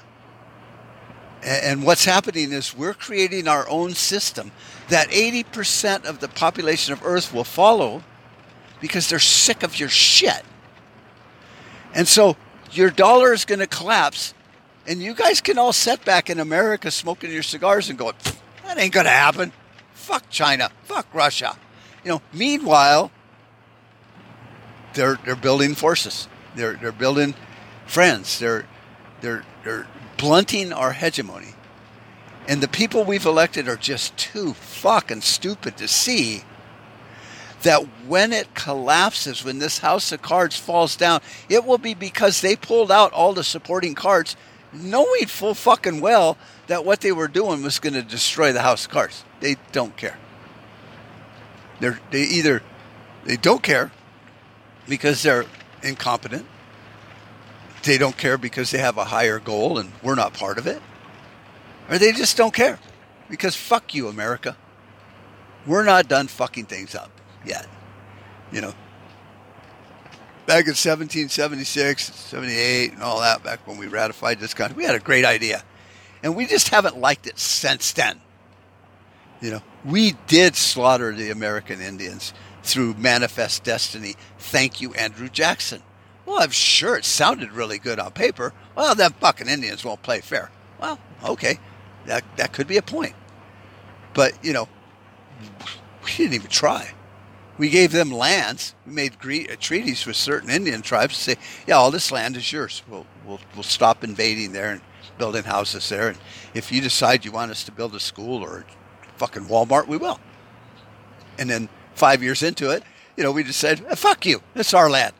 And 1.41 1.83
what's 1.83 2.05
happening 2.05 2.51
is 2.51 2.75
we're 2.75 2.93
creating 2.93 3.47
our 3.47 3.67
own 3.69 3.93
system 3.93 4.51
that 4.89 5.09
80% 5.09 6.05
of 6.05 6.19
the 6.19 6.27
population 6.27 6.93
of 6.93 7.03
Earth 7.03 7.33
will 7.33 7.43
follow 7.43 8.03
because 8.81 9.09
they're 9.09 9.19
sick 9.19 9.63
of 9.63 9.79
your 9.79 9.89
shit. 9.89 10.43
And 11.93 12.07
so 12.07 12.37
your 12.71 12.89
dollar 12.89 13.33
is 13.33 13.45
going 13.45 13.59
to 13.59 13.67
collapse, 13.67 14.33
and 14.87 15.01
you 15.01 15.13
guys 15.13 15.41
can 15.41 15.57
all 15.57 15.73
sit 15.73 16.05
back 16.05 16.29
in 16.29 16.39
America 16.39 16.91
smoking 16.91 17.31
your 17.31 17.43
cigars 17.43 17.89
and 17.89 17.97
go, 17.97 18.13
that 18.65 18.77
ain't 18.77 18.93
going 18.93 19.05
to 19.05 19.11
happen. 19.11 19.51
Fuck 19.93 20.29
China. 20.29 20.69
Fuck 20.83 21.07
Russia. 21.13 21.57
You 22.03 22.11
know, 22.11 22.21
meanwhile, 22.33 23.11
they're, 24.93 25.19
they're 25.25 25.35
building 25.35 25.75
forces. 25.75 26.27
They're, 26.55 26.75
they're 26.75 26.91
building 26.91 27.35
friends. 27.85 28.39
They're, 28.39 28.67
they're, 29.21 29.43
they're 29.63 29.87
blunting 30.17 30.73
our 30.73 30.93
hegemony. 30.93 31.53
And 32.47 32.61
the 32.61 32.67
people 32.67 33.03
we've 33.03 33.25
elected 33.25 33.67
are 33.67 33.75
just 33.75 34.17
too 34.17 34.53
fucking 34.53 35.21
stupid 35.21 35.77
to 35.77 35.87
see 35.87 36.43
that 37.63 37.85
when 38.07 38.31
it 38.31 38.53
collapses, 38.55 39.43
when 39.43 39.59
this 39.59 39.79
house 39.79 40.11
of 40.11 40.21
cards 40.21 40.57
falls 40.57 40.95
down, 40.95 41.21
it 41.49 41.65
will 41.65 41.77
be 41.77 41.93
because 41.93 42.41
they 42.41 42.55
pulled 42.55 42.91
out 42.91 43.11
all 43.13 43.33
the 43.33 43.43
supporting 43.43 43.95
cards, 43.95 44.35
knowing 44.71 45.25
full 45.27 45.53
fucking 45.53 46.01
well 46.01 46.37
that 46.67 46.85
what 46.85 47.01
they 47.01 47.11
were 47.11 47.27
doing 47.27 47.61
was 47.61 47.79
going 47.79 47.93
to 47.93 48.03
destroy 48.03 48.53
the 48.53 48.61
house 48.61 48.85
of 48.85 48.91
cards. 48.91 49.23
They 49.39 49.57
don't 49.71 49.95
care. 49.97 50.17
They're, 51.79 51.99
they 52.11 52.23
either 52.23 52.61
they 53.25 53.37
don't 53.37 53.63
care 53.63 53.91
because 54.87 55.23
they're 55.23 55.45
incompetent 55.83 56.45
they 57.83 57.97
don't 57.97 58.17
care 58.17 58.37
because 58.37 58.71
they 58.71 58.77
have 58.77 58.97
a 58.97 59.05
higher 59.05 59.39
goal 59.39 59.77
and 59.77 59.91
we're 60.03 60.15
not 60.15 60.33
part 60.33 60.57
of 60.57 60.67
it. 60.67 60.81
Or 61.89 61.97
they 61.97 62.11
just 62.11 62.37
don't 62.37 62.53
care 62.53 62.79
because 63.29 63.55
fuck 63.55 63.93
you, 63.93 64.07
America. 64.07 64.57
We're 65.65 65.83
not 65.83 66.07
done 66.07 66.27
fucking 66.27 66.65
things 66.65 66.95
up 66.95 67.11
yet. 67.45 67.67
You 68.51 68.61
know, 68.61 68.73
back 70.45 70.65
in 70.65 70.71
1776, 70.71 72.15
78, 72.15 72.93
and 72.93 73.03
all 73.03 73.19
that, 73.21 73.43
back 73.43 73.67
when 73.67 73.77
we 73.77 73.87
ratified 73.87 74.39
this 74.39 74.53
country, 74.53 74.77
we 74.77 74.83
had 74.83 74.95
a 74.95 74.99
great 74.99 75.25
idea. 75.25 75.63
And 76.23 76.35
we 76.35 76.47
just 76.47 76.69
haven't 76.69 76.97
liked 76.97 77.27
it 77.27 77.37
since 77.37 77.93
then. 77.93 78.19
You 79.41 79.51
know, 79.51 79.61
we 79.85 80.13
did 80.27 80.55
slaughter 80.55 81.13
the 81.13 81.29
American 81.29 81.79
Indians 81.79 82.33
through 82.63 82.95
manifest 82.95 83.63
destiny. 83.63 84.15
Thank 84.37 84.81
you, 84.81 84.93
Andrew 84.95 85.29
Jackson. 85.29 85.81
Well, 86.25 86.39
I'm 86.39 86.51
sure 86.51 86.95
it 86.95 87.05
sounded 87.05 87.51
really 87.51 87.79
good 87.79 87.99
on 87.99 88.11
paper. 88.11 88.53
Well, 88.75 88.95
them 88.95 89.13
fucking 89.19 89.47
Indians 89.47 89.85
won't 89.85 90.03
play 90.03 90.19
fair. 90.19 90.51
Well, 90.79 90.99
okay, 91.23 91.57
that 92.05 92.23
that 92.37 92.53
could 92.53 92.67
be 92.67 92.77
a 92.77 92.81
point. 92.81 93.15
But 94.13 94.33
you 94.43 94.53
know, 94.53 94.67
we 96.03 96.11
didn't 96.17 96.33
even 96.33 96.49
try. 96.49 96.91
We 97.59 97.69
gave 97.69 97.91
them 97.91 98.09
lands. 98.09 98.73
We 98.87 98.93
made 98.93 99.13
uh, 99.15 99.55
treaties 99.59 100.05
with 100.05 100.15
certain 100.15 100.49
Indian 100.49 100.81
tribes 100.81 101.15
to 101.15 101.21
say, 101.21 101.35
"Yeah, 101.67 101.75
all 101.75 101.91
this 101.91 102.09
land 102.09 102.37
is 102.37 102.51
yours. 102.51 102.81
We'll 102.87 103.05
we'll 103.25 103.41
we'll 103.53 103.63
stop 103.63 104.01
invading 104.01 104.53
there 104.53 104.71
and 104.71 104.81
building 105.17 105.43
houses 105.43 105.87
there. 105.89 106.07
And 106.07 106.17
if 106.53 106.71
you 106.71 106.79
decide 106.79 107.25
you 107.25 107.33
want 107.33 107.51
us 107.51 107.65
to 107.65 107.73
build 107.73 107.93
a 107.93 107.99
school 107.99 108.41
or 108.41 108.59
a 108.59 109.19
fucking 109.19 109.45
Walmart, 109.45 109.87
we 109.87 109.97
will." 109.97 110.21
And 111.37 111.49
then 111.49 111.67
five 111.95 112.23
years 112.23 112.43
into 112.43 112.69
it, 112.71 112.83
you 113.17 113.23
know, 113.23 113.31
we 113.33 113.43
just 113.43 113.59
said, 113.59 113.85
"Fuck 113.99 114.25
you. 114.25 114.41
It's 114.55 114.73
our 114.73 114.89
land." 114.89 115.13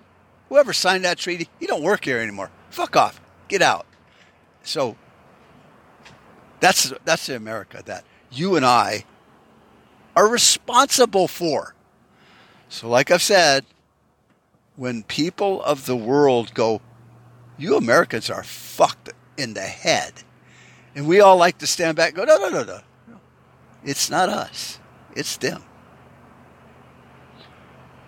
Whoever 0.47 0.71
signed 0.71 1.03
that 1.03 1.17
treaty, 1.17 1.49
you 1.59 1.67
don't 1.67 1.83
work 1.83 2.05
here 2.05 2.19
anymore. 2.19 2.51
Fuck 2.69 2.95
off. 2.95 3.19
Get 3.49 3.61
out. 3.61 3.85
So 4.63 4.95
that's 6.61 6.93
that's 7.03 7.27
the 7.27 7.35
America 7.35 7.83
that 7.85 8.05
you 8.31 8.55
and 8.55 8.65
I 8.65 9.03
are 10.15 10.29
responsible 10.29 11.27
for. 11.27 11.75
So 12.69 12.87
like 12.87 13.11
I've 13.11 13.21
said, 13.21 13.65
when 14.75 15.03
people 15.03 15.61
of 15.63 15.85
the 15.85 15.95
world 15.97 16.53
go, 16.53 16.81
you 17.57 17.75
Americans 17.75 18.29
are 18.29 18.43
fucked 18.43 19.09
in 19.37 19.53
the 19.53 19.61
head. 19.61 20.13
And 20.95 21.07
we 21.07 21.19
all 21.19 21.37
like 21.37 21.57
to 21.57 21.67
stand 21.67 21.97
back 21.97 22.09
and 22.09 22.17
go, 22.17 22.23
no, 22.23 22.37
no, 22.37 22.49
no, 22.49 22.63
no. 22.63 22.79
It's 23.83 24.09
not 24.09 24.29
us. 24.29 24.79
It's 25.15 25.37
them. 25.37 25.63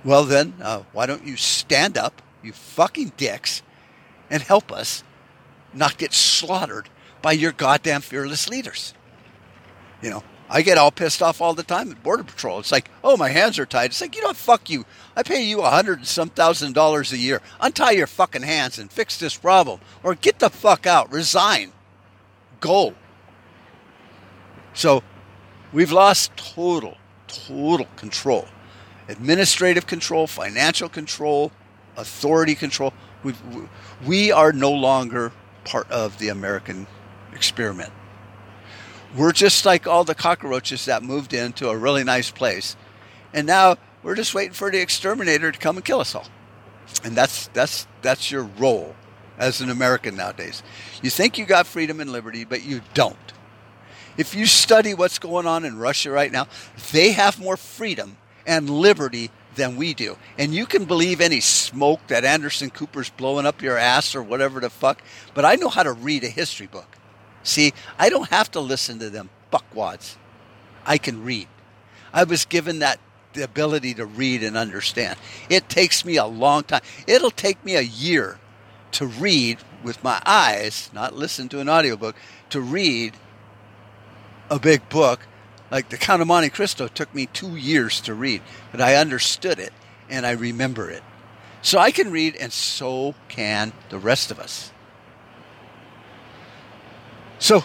Well, 0.03 0.23
then, 0.23 0.55
uh, 0.61 0.83
why 0.93 1.05
don't 1.05 1.25
you 1.25 1.35
stand 1.35 1.97
up 1.97 2.21
you 2.43 2.51
fucking 2.53 3.13
dicks, 3.17 3.61
and 4.29 4.41
help 4.41 4.71
us 4.71 5.03
not 5.73 5.97
get 5.97 6.13
slaughtered 6.13 6.89
by 7.21 7.33
your 7.33 7.51
goddamn 7.51 8.01
fearless 8.01 8.49
leaders. 8.49 8.93
You 10.01 10.09
know, 10.09 10.23
I 10.53 10.63
get 10.63 10.77
all 10.77 10.91
pissed 10.91 11.21
off 11.21 11.39
all 11.39 11.53
the 11.53 11.63
time 11.63 11.89
at 11.91 12.03
Border 12.03 12.25
Patrol. 12.25 12.59
It's 12.59 12.73
like, 12.73 12.89
oh, 13.05 13.15
my 13.15 13.29
hands 13.29 13.57
are 13.57 13.65
tied. 13.65 13.91
It's 13.91 14.01
like, 14.01 14.17
you 14.17 14.21
know, 14.21 14.33
fuck 14.33 14.69
you. 14.69 14.85
I 15.15 15.23
pay 15.23 15.43
you 15.43 15.61
a 15.61 15.69
hundred 15.69 15.99
and 15.99 16.07
some 16.07 16.27
thousand 16.27 16.73
dollars 16.73 17.13
a 17.13 17.17
year. 17.17 17.41
Untie 17.61 17.91
your 17.91 18.05
fucking 18.05 18.41
hands 18.41 18.77
and 18.77 18.91
fix 18.91 19.17
this 19.17 19.37
problem. 19.37 19.79
Or 20.03 20.13
get 20.13 20.39
the 20.39 20.49
fuck 20.49 20.85
out. 20.85 21.09
Resign. 21.09 21.71
Go. 22.59 22.95
So 24.73 25.03
we've 25.71 25.91
lost 25.91 26.35
total, 26.35 26.97
total 27.29 27.87
control. 27.95 28.45
Administrative 29.07 29.87
control, 29.87 30.27
financial 30.27 30.89
control, 30.89 31.53
authority 31.95 32.55
control. 32.55 32.93
we 33.23 33.33
we 34.05 34.31
are 34.33 34.51
no 34.51 34.71
longer 34.71 35.31
part 35.63 35.89
of 35.89 36.19
the 36.19 36.27
American 36.27 36.87
experiment. 37.33 37.93
We're 39.15 39.33
just 39.33 39.65
like 39.65 39.87
all 39.87 40.03
the 40.03 40.15
cockroaches 40.15 40.85
that 40.85 41.03
moved 41.03 41.33
into 41.33 41.69
a 41.69 41.77
really 41.77 42.03
nice 42.03 42.31
place. 42.31 42.75
And 43.33 43.45
now 43.45 43.75
we're 44.03 44.15
just 44.15 44.33
waiting 44.33 44.53
for 44.53 44.71
the 44.71 44.81
exterminator 44.81 45.51
to 45.51 45.59
come 45.59 45.75
and 45.77 45.85
kill 45.85 45.99
us 45.99 46.15
all. 46.15 46.27
And 47.03 47.15
that's 47.15 47.47
that's 47.47 47.87
that's 48.01 48.31
your 48.31 48.43
role 48.43 48.95
as 49.37 49.61
an 49.61 49.69
American 49.69 50.15
nowadays. 50.15 50.63
You 51.01 51.09
think 51.09 51.37
you 51.37 51.45
got 51.45 51.67
freedom 51.67 51.99
and 51.99 52.11
liberty, 52.11 52.45
but 52.45 52.63
you 52.63 52.81
don't. 52.93 53.17
If 54.17 54.35
you 54.35 54.45
study 54.45 54.93
what's 54.93 55.19
going 55.19 55.47
on 55.47 55.65
in 55.65 55.77
Russia 55.77 56.11
right 56.11 56.31
now, 56.31 56.47
they 56.91 57.11
have 57.13 57.39
more 57.39 57.57
freedom 57.57 58.17
and 58.45 58.69
liberty 58.69 59.31
than 59.55 59.77
we 59.77 59.93
do. 59.93 60.17
And 60.37 60.53
you 60.53 60.65
can 60.65 60.85
believe 60.85 61.21
any 61.21 61.39
smoke 61.39 62.01
that 62.07 62.25
Anderson 62.25 62.69
Cooper's 62.69 63.09
blowing 63.09 63.45
up 63.45 63.61
your 63.61 63.77
ass 63.77 64.15
or 64.15 64.23
whatever 64.23 64.59
the 64.59 64.69
fuck, 64.69 65.01
but 65.33 65.45
I 65.45 65.55
know 65.55 65.69
how 65.69 65.83
to 65.83 65.91
read 65.91 66.23
a 66.23 66.29
history 66.29 66.67
book. 66.67 66.97
See, 67.43 67.73
I 67.97 68.09
don't 68.09 68.29
have 68.29 68.51
to 68.51 68.59
listen 68.59 68.99
to 68.99 69.09
them 69.09 69.29
buckwads. 69.49 70.17
I 70.85 70.97
can 70.97 71.23
read. 71.23 71.47
I 72.13 72.23
was 72.23 72.45
given 72.45 72.79
that 72.79 72.99
the 73.33 73.43
ability 73.43 73.93
to 73.95 74.05
read 74.05 74.43
and 74.43 74.57
understand. 74.57 75.17
It 75.49 75.69
takes 75.69 76.03
me 76.03 76.17
a 76.17 76.25
long 76.25 76.63
time. 76.63 76.81
It'll 77.07 77.31
take 77.31 77.63
me 77.63 77.75
a 77.75 77.81
year 77.81 78.39
to 78.93 79.05
read 79.05 79.59
with 79.83 80.03
my 80.03 80.21
eyes, 80.25 80.89
not 80.93 81.15
listen 81.15 81.47
to 81.49 81.59
an 81.59 81.69
audiobook, 81.69 82.15
to 82.49 82.59
read 82.59 83.15
a 84.49 84.59
big 84.59 84.87
book 84.89 85.21
like 85.71 85.89
the 85.89 85.97
Count 85.97 86.21
of 86.21 86.27
Monte 86.27 86.49
Cristo 86.49 86.87
took 86.87 87.13
me 87.15 87.27
two 87.27 87.55
years 87.55 88.01
to 88.01 88.13
read, 88.13 88.41
but 88.71 88.81
I 88.81 88.95
understood 88.95 89.57
it 89.57 89.71
and 90.09 90.25
I 90.25 90.31
remember 90.31 90.89
it. 90.89 91.01
So 91.61 91.79
I 91.79 91.91
can 91.91 92.11
read, 92.11 92.35
and 92.35 92.51
so 92.51 93.13
can 93.29 93.71
the 93.89 93.99
rest 93.99 94.31
of 94.31 94.39
us. 94.39 94.71
So 97.41 97.63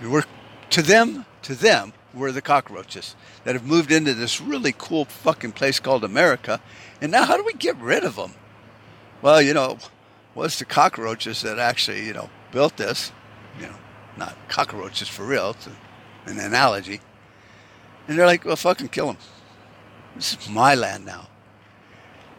we're 0.00 0.22
to 0.70 0.80
them, 0.80 1.26
to 1.42 1.56
them, 1.56 1.92
we're 2.14 2.30
the 2.30 2.40
cockroaches 2.40 3.16
that 3.42 3.56
have 3.56 3.66
moved 3.66 3.90
into 3.90 4.14
this 4.14 4.40
really 4.40 4.72
cool 4.78 5.06
fucking 5.06 5.52
place 5.52 5.80
called 5.80 6.04
America. 6.04 6.60
And 7.00 7.10
now, 7.10 7.24
how 7.24 7.36
do 7.36 7.42
we 7.44 7.52
get 7.52 7.76
rid 7.78 8.04
of 8.04 8.14
them? 8.14 8.34
Well, 9.22 9.42
you 9.42 9.54
know, 9.54 9.78
was 10.36 10.60
the 10.60 10.64
cockroaches 10.64 11.42
that 11.42 11.58
actually, 11.58 12.06
you 12.06 12.12
know, 12.12 12.30
built 12.52 12.76
this. 12.76 13.10
You 13.58 13.66
know, 13.66 13.76
not 14.16 14.36
cockroaches 14.48 15.08
for 15.08 15.24
real. 15.24 15.50
It's 15.50 15.66
an 16.26 16.38
analogy. 16.38 17.00
And 18.06 18.16
they're 18.16 18.26
like, 18.26 18.44
well, 18.44 18.54
fucking 18.54 18.90
kill 18.90 19.08
them. 19.08 19.18
This 20.14 20.36
is 20.40 20.48
my 20.48 20.76
land 20.76 21.04
now. 21.04 21.26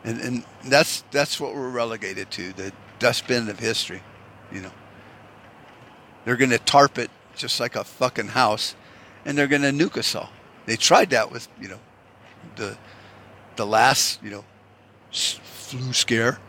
And, 0.06 0.22
and 0.22 0.46
that's 0.64 1.04
that's 1.12 1.42
what 1.42 1.54
we're 1.54 1.70
relegated 1.70 2.32
to 2.32 2.54
the 2.54 2.72
dustbin 3.00 3.50
of 3.50 3.60
history. 3.60 4.02
You 4.50 4.62
know, 4.62 4.72
they're 6.26 6.38
going 6.38 6.52
to 6.52 6.60
tarp 6.60 6.98
it 6.98 7.10
just 7.36 7.60
like 7.60 7.76
a 7.76 7.84
fucking 7.84 8.28
house, 8.28 8.76
and 9.26 9.38
they're 9.38 9.48
going 9.48 9.62
to 9.62 9.72
nuke 9.72 9.98
us 9.98 10.16
all. 10.16 10.30
They 10.66 10.76
tried 10.76 11.10
that 11.12 11.32
with 11.32 11.48
you 11.60 11.70
know 11.70 11.80
the 12.56 12.78
the 13.56 13.66
last 13.66 14.22
you 14.24 14.30
know 14.30 14.46
flu 15.12 15.94
scare. 15.94 16.40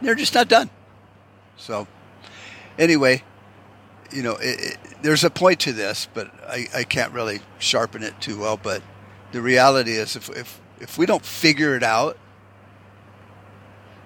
They're 0.00 0.14
just 0.14 0.34
not 0.34 0.48
done. 0.48 0.70
So 1.56 1.86
anyway, 2.78 3.22
you 4.12 4.22
know, 4.22 4.36
it, 4.36 4.60
it, 4.60 4.78
there's 5.02 5.24
a 5.24 5.30
point 5.30 5.60
to 5.60 5.72
this, 5.72 6.08
but 6.14 6.30
I, 6.46 6.66
I 6.74 6.84
can't 6.84 7.12
really 7.12 7.40
sharpen 7.58 8.02
it 8.02 8.20
too 8.20 8.38
well. 8.38 8.56
But 8.56 8.82
the 9.32 9.40
reality 9.40 9.92
is, 9.92 10.16
if, 10.16 10.28
if 10.30 10.60
if 10.80 10.98
we 10.98 11.06
don't 11.06 11.24
figure 11.24 11.76
it 11.76 11.82
out, 11.82 12.16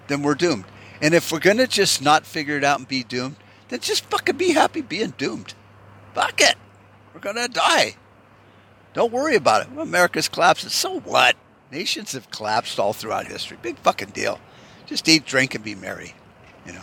then 0.08 0.22
we're 0.22 0.34
doomed. 0.34 0.64
And 1.00 1.14
if 1.14 1.30
we're 1.30 1.38
gonna 1.38 1.66
just 1.66 2.02
not 2.02 2.26
figure 2.26 2.56
it 2.56 2.64
out 2.64 2.78
and 2.78 2.88
be 2.88 3.02
doomed, 3.04 3.36
then 3.68 3.80
just 3.80 4.04
fucking 4.06 4.36
be 4.36 4.52
happy 4.52 4.80
being 4.80 5.14
doomed. 5.16 5.54
Fuck 6.14 6.40
it. 6.40 6.56
We're 7.12 7.20
gonna 7.20 7.48
die. 7.48 7.96
Don't 8.94 9.12
worry 9.12 9.36
about 9.36 9.62
it. 9.62 9.78
America's 9.78 10.28
collapsing. 10.28 10.70
So 10.70 11.00
what? 11.00 11.36
Nations 11.70 12.12
have 12.12 12.30
collapsed 12.30 12.78
all 12.78 12.92
throughout 12.92 13.26
history. 13.26 13.58
Big 13.60 13.78
fucking 13.78 14.10
deal. 14.10 14.40
Just 14.86 15.08
eat, 15.08 15.26
drink, 15.26 15.54
and 15.54 15.62
be 15.62 15.74
merry. 15.74 16.14
You 16.66 16.72
know. 16.72 16.82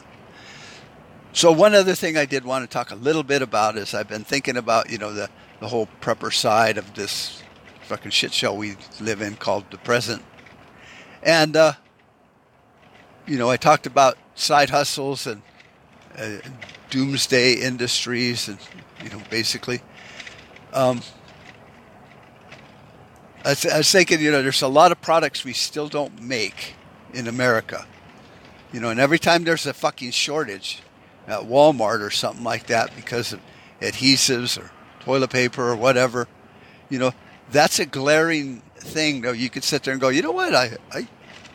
So 1.33 1.51
one 1.51 1.73
other 1.73 1.95
thing 1.95 2.15
I 2.15 2.25
did 2.25 2.45
want 2.45 2.63
to 2.63 2.73
talk 2.73 2.91
a 2.91 2.95
little 2.95 3.23
bit 3.23 3.41
about 3.41 3.77
is 3.77 3.93
I've 3.93 4.07
been 4.07 4.23
thinking 4.23 4.55
about 4.57 4.89
you 4.89 4.97
know 4.97 5.11
the 5.11 5.29
the 5.59 5.67
whole 5.67 5.89
prepper 6.01 6.33
side 6.33 6.77
of 6.77 6.93
this 6.93 7.41
fucking 7.81 8.11
shit 8.11 8.33
show 8.33 8.53
we 8.53 8.77
live 9.01 9.21
in 9.21 9.35
called 9.35 9.65
the 9.71 9.77
present, 9.79 10.23
and 11.23 11.55
uh, 11.55 11.73
you 13.25 13.37
know 13.37 13.49
I 13.49 13.57
talked 13.57 13.85
about 13.87 14.17
side 14.35 14.69
hustles 14.69 15.27
and 15.27 15.41
uh, 16.17 16.37
doomsday 16.95 17.55
industries, 17.55 18.47
and 18.47 18.57
you 19.03 19.09
know, 19.09 19.21
basically. 19.29 19.81
Um, 20.71 21.01
I, 23.43 23.53
th- 23.53 23.73
I 23.73 23.79
was 23.79 23.91
thinking, 23.91 24.21
you 24.21 24.31
know, 24.31 24.41
there's 24.41 24.61
a 24.61 24.69
lot 24.69 24.93
of 24.93 25.01
products 25.01 25.43
we 25.43 25.51
still 25.51 25.89
don't 25.89 26.21
make 26.21 26.73
in 27.13 27.27
America. 27.27 27.85
You 28.71 28.79
know, 28.79 28.89
and 28.89 28.99
every 28.99 29.19
time 29.19 29.43
there's 29.43 29.65
a 29.65 29.73
fucking 29.73 30.11
shortage 30.11 30.81
at 31.27 31.41
Walmart 31.41 31.99
or 31.99 32.09
something 32.11 32.45
like 32.45 32.67
that 32.67 32.95
because 32.95 33.33
of 33.33 33.41
adhesives 33.81 34.57
or 34.57 34.71
toilet 35.01 35.31
paper 35.31 35.69
or 35.69 35.75
whatever, 35.75 36.29
you 36.89 36.97
know, 36.97 37.11
that's 37.51 37.79
a 37.79 37.85
glaring 37.85 38.61
thing. 38.77 39.19
Though 39.19 39.33
you 39.33 39.49
could 39.49 39.65
sit 39.65 39.83
there 39.83 39.91
and 39.91 39.99
go, 39.99 40.07
you 40.07 40.21
know 40.21 40.31
what, 40.31 40.55
I, 40.55 40.77
I, 40.93 41.07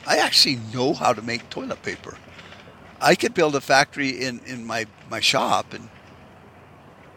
I 0.07 0.19
actually 0.19 0.59
know 0.75 0.93
how 0.93 1.15
to 1.15 1.23
make 1.23 1.49
toilet 1.49 1.83
paper. 1.83 2.19
I 3.01 3.15
could 3.15 3.35
build 3.35 3.55
a 3.55 3.61
factory 3.61 4.11
in, 4.11 4.41
in 4.47 4.67
my, 4.67 4.87
my 5.11 5.21
shop 5.21 5.73
and 5.73 5.89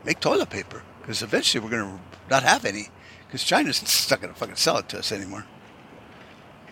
make 0.06 0.20
toilet 0.20 0.50
paper 0.50 0.84
because 1.02 1.22
eventually 1.22 1.64
we're 1.64 1.72
going 1.72 1.98
to 1.98 2.00
not 2.30 2.44
have 2.44 2.66
any 2.66 2.88
because 3.28 3.44
China's 3.44 4.10
not 4.10 4.22
going 4.22 4.34
to 4.34 4.40
fucking 4.40 4.56
sell 4.56 4.78
it 4.78 4.88
to 4.90 5.00
us 5.00 5.12
anymore. 5.12 5.46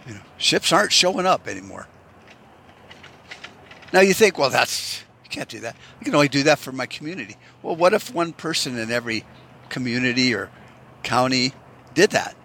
You 0.08 0.15
know, 0.15 0.21
ships 0.38 0.71
aren't 0.71 0.91
showing 0.91 1.26
up 1.26 1.47
anymore. 1.47 1.88
Now 3.93 4.00
you 4.00 4.13
think, 4.13 4.38
well, 4.38 4.50
that's 4.50 5.04
you 5.24 5.30
can't 5.30 5.50
do 5.50 5.60
that. 5.62 5.76
I 6.00 6.04
can 6.04 6.15
only 6.15 6.30
do 6.30 6.43
that 6.43 6.60
for 6.60 6.71
my 6.71 6.86
community. 6.86 7.36
Well, 7.62 7.76
what 7.76 7.93
if 7.93 8.13
one 8.13 8.34
person 8.34 8.78
in 8.78 8.91
every 8.91 9.26
community 9.69 10.34
or 10.34 10.50
county 11.04 11.54
did 11.93 12.12
that? 12.12 12.36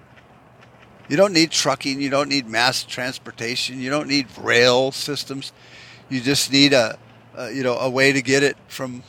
You 1.08 1.16
don't 1.16 1.32
need 1.32 1.52
trucking. 1.52 2.00
You 2.00 2.10
don't 2.10 2.28
need 2.28 2.48
mass 2.48 2.82
transportation. 2.82 3.80
You 3.80 3.90
don't 3.90 4.08
need 4.08 4.26
rail 4.38 4.90
systems. 4.90 5.52
You 6.08 6.20
just 6.20 6.52
need 6.52 6.72
a, 6.72 6.98
a, 7.34 7.52
you 7.52 7.62
know 7.62 7.76
a 7.76 7.90
way 7.90 8.12
to 8.12 8.22
get 8.22 8.42
it 8.42 8.56
from 8.68 9.02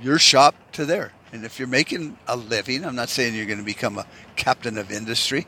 your 0.00 0.18
shop 0.18 0.54
to 0.72 0.84
there. 0.84 1.12
And 1.32 1.44
if 1.44 1.58
you're 1.58 1.68
making 1.68 2.18
a 2.26 2.36
living, 2.36 2.84
I'm 2.84 2.96
not 2.96 3.08
saying 3.08 3.34
you're 3.34 3.46
going 3.46 3.58
to 3.58 3.64
become 3.64 3.98
a 3.98 4.06
captain 4.36 4.78
of 4.78 4.90
industry, 4.90 5.46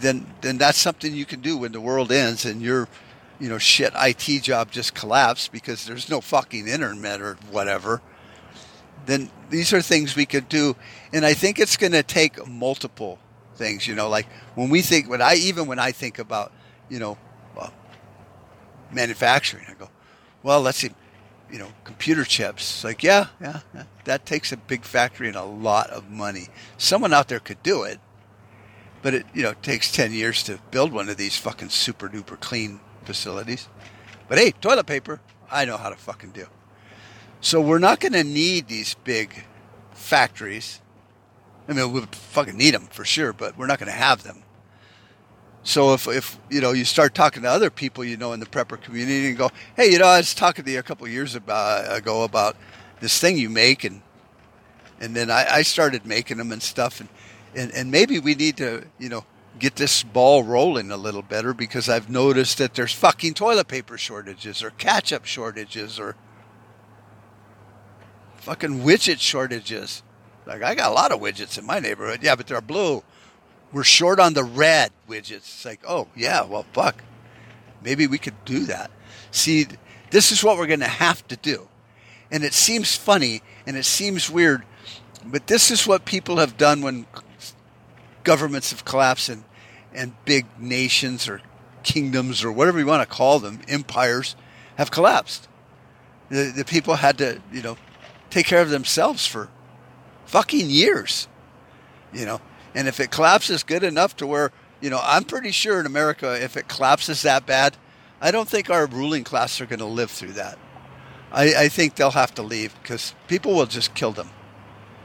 then 0.00 0.26
then 0.40 0.58
that's 0.58 0.78
something 0.78 1.14
you 1.14 1.24
can 1.24 1.40
do 1.40 1.56
when 1.58 1.72
the 1.72 1.80
world 1.80 2.12
ends 2.12 2.44
and 2.44 2.62
your 2.62 2.88
you 3.40 3.48
know 3.48 3.58
shit 3.58 3.92
IT 3.96 4.42
job 4.42 4.70
just 4.70 4.94
collapsed 4.94 5.52
because 5.52 5.86
there's 5.86 6.08
no 6.08 6.20
fucking 6.20 6.68
internet 6.68 7.20
or 7.20 7.36
whatever. 7.50 8.00
Then 9.06 9.30
these 9.48 9.72
are 9.72 9.80
things 9.80 10.14
we 10.14 10.26
could 10.26 10.48
do, 10.48 10.76
and 11.12 11.24
I 11.24 11.34
think 11.34 11.58
it's 11.58 11.76
going 11.76 11.92
to 11.92 12.02
take 12.02 12.46
multiple 12.46 13.18
things. 13.54 13.86
You 13.86 13.94
know, 13.94 14.08
like 14.08 14.26
when 14.54 14.68
we 14.68 14.82
think 14.82 15.08
when 15.08 15.22
I 15.22 15.34
even 15.36 15.66
when 15.66 15.78
I 15.78 15.92
think 15.92 16.18
about 16.18 16.52
you 16.88 16.98
know 16.98 17.18
uh, 17.58 17.70
manufacturing, 18.92 19.64
I 19.68 19.74
go, 19.74 19.88
well, 20.42 20.60
let's 20.60 20.78
see, 20.78 20.90
you 21.50 21.58
know, 21.58 21.68
computer 21.84 22.24
chips. 22.24 22.84
Like, 22.84 23.02
yeah, 23.02 23.28
yeah, 23.40 23.60
yeah, 23.74 23.84
that 24.04 24.26
takes 24.26 24.52
a 24.52 24.56
big 24.56 24.84
factory 24.84 25.28
and 25.28 25.36
a 25.36 25.44
lot 25.44 25.90
of 25.90 26.10
money. 26.10 26.48
Someone 26.76 27.12
out 27.12 27.28
there 27.28 27.40
could 27.40 27.62
do 27.62 27.82
it, 27.82 28.00
but 29.02 29.14
it, 29.14 29.26
you 29.34 29.42
know, 29.42 29.54
takes 29.62 29.92
10 29.92 30.12
years 30.12 30.42
to 30.44 30.58
build 30.70 30.92
one 30.92 31.08
of 31.08 31.16
these 31.16 31.36
fucking 31.36 31.70
super 31.70 32.08
duper 32.08 32.38
clean 32.38 32.80
facilities. 33.04 33.68
But 34.28 34.38
hey, 34.38 34.52
toilet 34.52 34.86
paper, 34.86 35.20
I 35.50 35.64
know 35.64 35.76
how 35.76 35.88
to 35.90 35.96
fucking 35.96 36.30
do. 36.30 36.46
So 37.40 37.60
we're 37.60 37.78
not 37.78 38.00
going 38.00 38.12
to 38.12 38.24
need 38.24 38.68
these 38.68 38.94
big 39.04 39.44
factories. 39.92 40.80
I 41.68 41.72
mean, 41.72 41.92
we'll 41.92 42.06
fucking 42.06 42.56
need 42.56 42.74
them 42.74 42.88
for 42.90 43.04
sure, 43.04 43.32
but 43.32 43.56
we're 43.56 43.66
not 43.66 43.78
going 43.78 43.90
to 43.90 43.98
have 43.98 44.22
them. 44.22 44.42
So 45.68 45.92
if, 45.92 46.08
if 46.08 46.38
you 46.48 46.62
know 46.62 46.72
you 46.72 46.86
start 46.86 47.14
talking 47.14 47.42
to 47.42 47.50
other 47.50 47.68
people 47.68 48.02
you 48.02 48.16
know 48.16 48.32
in 48.32 48.40
the 48.40 48.46
prepper 48.46 48.80
community 48.80 49.28
and 49.28 49.36
go, 49.36 49.50
hey, 49.76 49.92
you 49.92 49.98
know, 49.98 50.06
I 50.06 50.16
was 50.16 50.32
talking 50.32 50.64
to 50.64 50.70
you 50.70 50.78
a 50.78 50.82
couple 50.82 51.06
years 51.06 51.34
about, 51.34 51.94
ago 51.94 52.24
about 52.24 52.56
this 53.00 53.20
thing 53.20 53.36
you 53.36 53.50
make, 53.50 53.84
and 53.84 54.00
and 54.98 55.14
then 55.14 55.30
I, 55.30 55.56
I 55.56 55.62
started 55.62 56.06
making 56.06 56.38
them 56.38 56.52
and 56.52 56.62
stuff, 56.62 57.00
and, 57.00 57.10
and 57.54 57.70
and 57.72 57.90
maybe 57.90 58.18
we 58.18 58.34
need 58.34 58.56
to 58.56 58.86
you 58.98 59.10
know 59.10 59.26
get 59.58 59.76
this 59.76 60.02
ball 60.02 60.42
rolling 60.42 60.90
a 60.90 60.96
little 60.96 61.20
better 61.20 61.52
because 61.52 61.90
I've 61.90 62.08
noticed 62.08 62.56
that 62.56 62.72
there's 62.72 62.94
fucking 62.94 63.34
toilet 63.34 63.68
paper 63.68 63.98
shortages 63.98 64.62
or 64.62 64.70
ketchup 64.70 65.26
shortages 65.26 66.00
or 66.00 66.16
fucking 68.36 68.80
widget 68.80 69.20
shortages. 69.20 70.02
Like 70.46 70.62
I 70.62 70.74
got 70.74 70.90
a 70.90 70.94
lot 70.94 71.12
of 71.12 71.20
widgets 71.20 71.58
in 71.58 71.66
my 71.66 71.78
neighborhood, 71.78 72.20
yeah, 72.22 72.36
but 72.36 72.46
they're 72.46 72.62
blue 72.62 73.02
we're 73.72 73.84
short 73.84 74.18
on 74.18 74.34
the 74.34 74.44
red 74.44 74.90
widgets. 75.08 75.36
It's 75.36 75.64
like, 75.64 75.80
oh, 75.86 76.08
yeah, 76.16 76.44
well, 76.44 76.64
fuck. 76.72 77.02
Maybe 77.82 78.06
we 78.06 78.18
could 78.18 78.44
do 78.44 78.60
that. 78.66 78.90
See, 79.30 79.66
this 80.10 80.32
is 80.32 80.42
what 80.42 80.56
we're 80.56 80.66
going 80.66 80.80
to 80.80 80.86
have 80.86 81.26
to 81.28 81.36
do. 81.36 81.68
And 82.30 82.44
it 82.44 82.54
seems 82.54 82.96
funny 82.96 83.42
and 83.66 83.76
it 83.76 83.84
seems 83.84 84.30
weird, 84.30 84.64
but 85.24 85.46
this 85.46 85.70
is 85.70 85.86
what 85.86 86.04
people 86.04 86.38
have 86.38 86.56
done 86.56 86.82
when 86.82 87.06
governments 88.24 88.70
have 88.70 88.84
collapsed 88.84 89.28
and, 89.28 89.44
and 89.94 90.12
big 90.24 90.46
nations 90.58 91.28
or 91.28 91.40
kingdoms 91.82 92.44
or 92.44 92.52
whatever 92.52 92.78
you 92.78 92.86
want 92.86 93.08
to 93.08 93.14
call 93.14 93.38
them, 93.38 93.60
empires, 93.68 94.36
have 94.76 94.90
collapsed. 94.90 95.48
The, 96.28 96.52
the 96.54 96.64
people 96.64 96.96
had 96.96 97.18
to, 97.18 97.40
you 97.52 97.62
know, 97.62 97.78
take 98.30 98.46
care 98.46 98.60
of 98.60 98.70
themselves 98.70 99.26
for 99.26 99.48
fucking 100.26 100.68
years. 100.68 101.28
You 102.12 102.26
know, 102.26 102.40
and 102.74 102.88
if 102.88 103.00
it 103.00 103.10
collapses 103.10 103.62
good 103.62 103.82
enough 103.82 104.16
to 104.16 104.26
where, 104.26 104.52
you 104.80 104.90
know, 104.90 105.00
I'm 105.02 105.24
pretty 105.24 105.50
sure 105.50 105.80
in 105.80 105.86
America, 105.86 106.42
if 106.42 106.56
it 106.56 106.68
collapses 106.68 107.22
that 107.22 107.46
bad, 107.46 107.76
I 108.20 108.30
don't 108.30 108.48
think 108.48 108.70
our 108.70 108.86
ruling 108.86 109.24
class 109.24 109.60
are 109.60 109.66
going 109.66 109.78
to 109.78 109.84
live 109.84 110.10
through 110.10 110.32
that. 110.32 110.58
I, 111.32 111.54
I 111.64 111.68
think 111.68 111.94
they'll 111.94 112.10
have 112.10 112.34
to 112.34 112.42
leave 112.42 112.74
because 112.82 113.14
people 113.26 113.54
will 113.54 113.66
just 113.66 113.94
kill 113.94 114.12
them. 114.12 114.30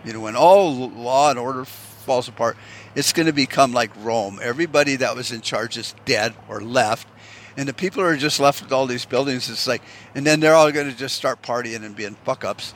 You 0.05 0.13
know, 0.13 0.19
when 0.19 0.35
all 0.35 0.89
law 0.89 1.29
and 1.29 1.39
order 1.39 1.65
falls 1.65 2.27
apart, 2.27 2.57
it's 2.95 3.13
going 3.13 3.25
to 3.25 3.33
become 3.33 3.71
like 3.71 3.91
Rome. 3.97 4.39
Everybody 4.41 4.97
that 4.97 5.15
was 5.15 5.31
in 5.31 5.41
charge 5.41 5.77
is 5.77 5.95
dead 6.05 6.33
or 6.47 6.61
left. 6.61 7.07
And 7.55 7.67
the 7.67 7.73
people 7.73 8.01
are 8.01 8.17
just 8.17 8.39
left 8.39 8.63
with 8.63 8.71
all 8.71 8.87
these 8.87 9.05
buildings. 9.05 9.49
It's 9.49 9.67
like, 9.67 9.83
and 10.15 10.25
then 10.25 10.39
they're 10.39 10.55
all 10.55 10.71
going 10.71 10.89
to 10.89 10.97
just 10.97 11.15
start 11.15 11.41
partying 11.41 11.83
and 11.83 11.95
being 11.95 12.15
fuck 12.25 12.43
ups 12.43 12.73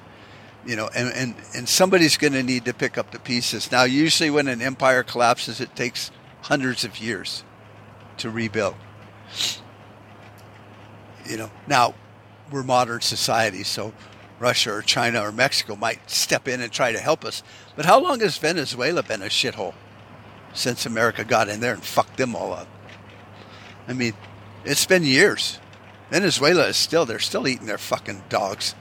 you 0.67 0.75
know, 0.75 0.89
and, 0.93 1.13
and, 1.13 1.35
and 1.55 1.67
somebody's 1.67 2.17
going 2.17 2.33
to 2.33 2.43
need 2.43 2.65
to 2.65 2.73
pick 2.73 2.97
up 2.97 3.11
the 3.11 3.19
pieces. 3.19 3.71
Now, 3.71 3.83
usually 3.83 4.29
when 4.29 4.49
an 4.49 4.61
empire 4.61 5.01
collapses, 5.01 5.61
it 5.61 5.73
takes 5.77 6.11
hundreds 6.41 6.83
of 6.83 6.99
years 6.99 7.45
to 8.17 8.29
rebuild. 8.29 8.75
You 11.25 11.37
know, 11.37 11.51
now 11.67 11.95
we're 12.51 12.63
modern 12.63 12.99
society, 12.99 13.63
so 13.63 13.93
Russia 14.39 14.73
or 14.73 14.81
China 14.81 15.21
or 15.21 15.31
Mexico 15.31 15.77
might 15.77 16.09
step 16.09 16.49
in 16.49 16.59
and 16.59 16.71
try 16.71 16.91
to 16.91 16.99
help 16.99 17.23
us. 17.23 17.43
But 17.77 17.85
how 17.85 18.01
long 18.01 18.19
has 18.19 18.37
Venezuela 18.37 19.03
been 19.03 19.21
a 19.21 19.25
shithole 19.25 19.73
since 20.53 20.85
America 20.85 21.23
got 21.23 21.47
in 21.47 21.61
there 21.61 21.73
and 21.73 21.83
fucked 21.83 22.17
them 22.17 22.35
all 22.35 22.51
up? 22.51 22.67
I 23.87 23.93
mean, 23.93 24.13
it's 24.65 24.85
been 24.85 25.03
years. 25.03 25.59
Venezuela 26.11 26.67
is 26.67 26.75
still, 26.77 27.05
they're 27.05 27.19
still 27.19 27.47
eating 27.47 27.67
their 27.67 27.77
fucking 27.77 28.23
dogs. 28.27 28.75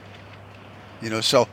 You 1.01 1.09
know, 1.09 1.21
so 1.21 1.47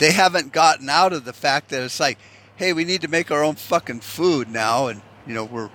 they 0.00 0.12
haven't 0.12 0.52
gotten 0.52 0.88
out 0.88 1.12
of 1.12 1.24
the 1.26 1.32
fact 1.32 1.68
that 1.68 1.82
it's 1.82 2.00
like, 2.00 2.18
hey, 2.56 2.72
we 2.72 2.84
need 2.84 3.02
to 3.02 3.08
make 3.08 3.30
our 3.30 3.44
own 3.44 3.54
fucking 3.54 4.00
food 4.00 4.50
now. 4.50 4.88
And, 4.88 5.02
you 5.26 5.34
know, 5.34 5.44
we're, 5.44 5.70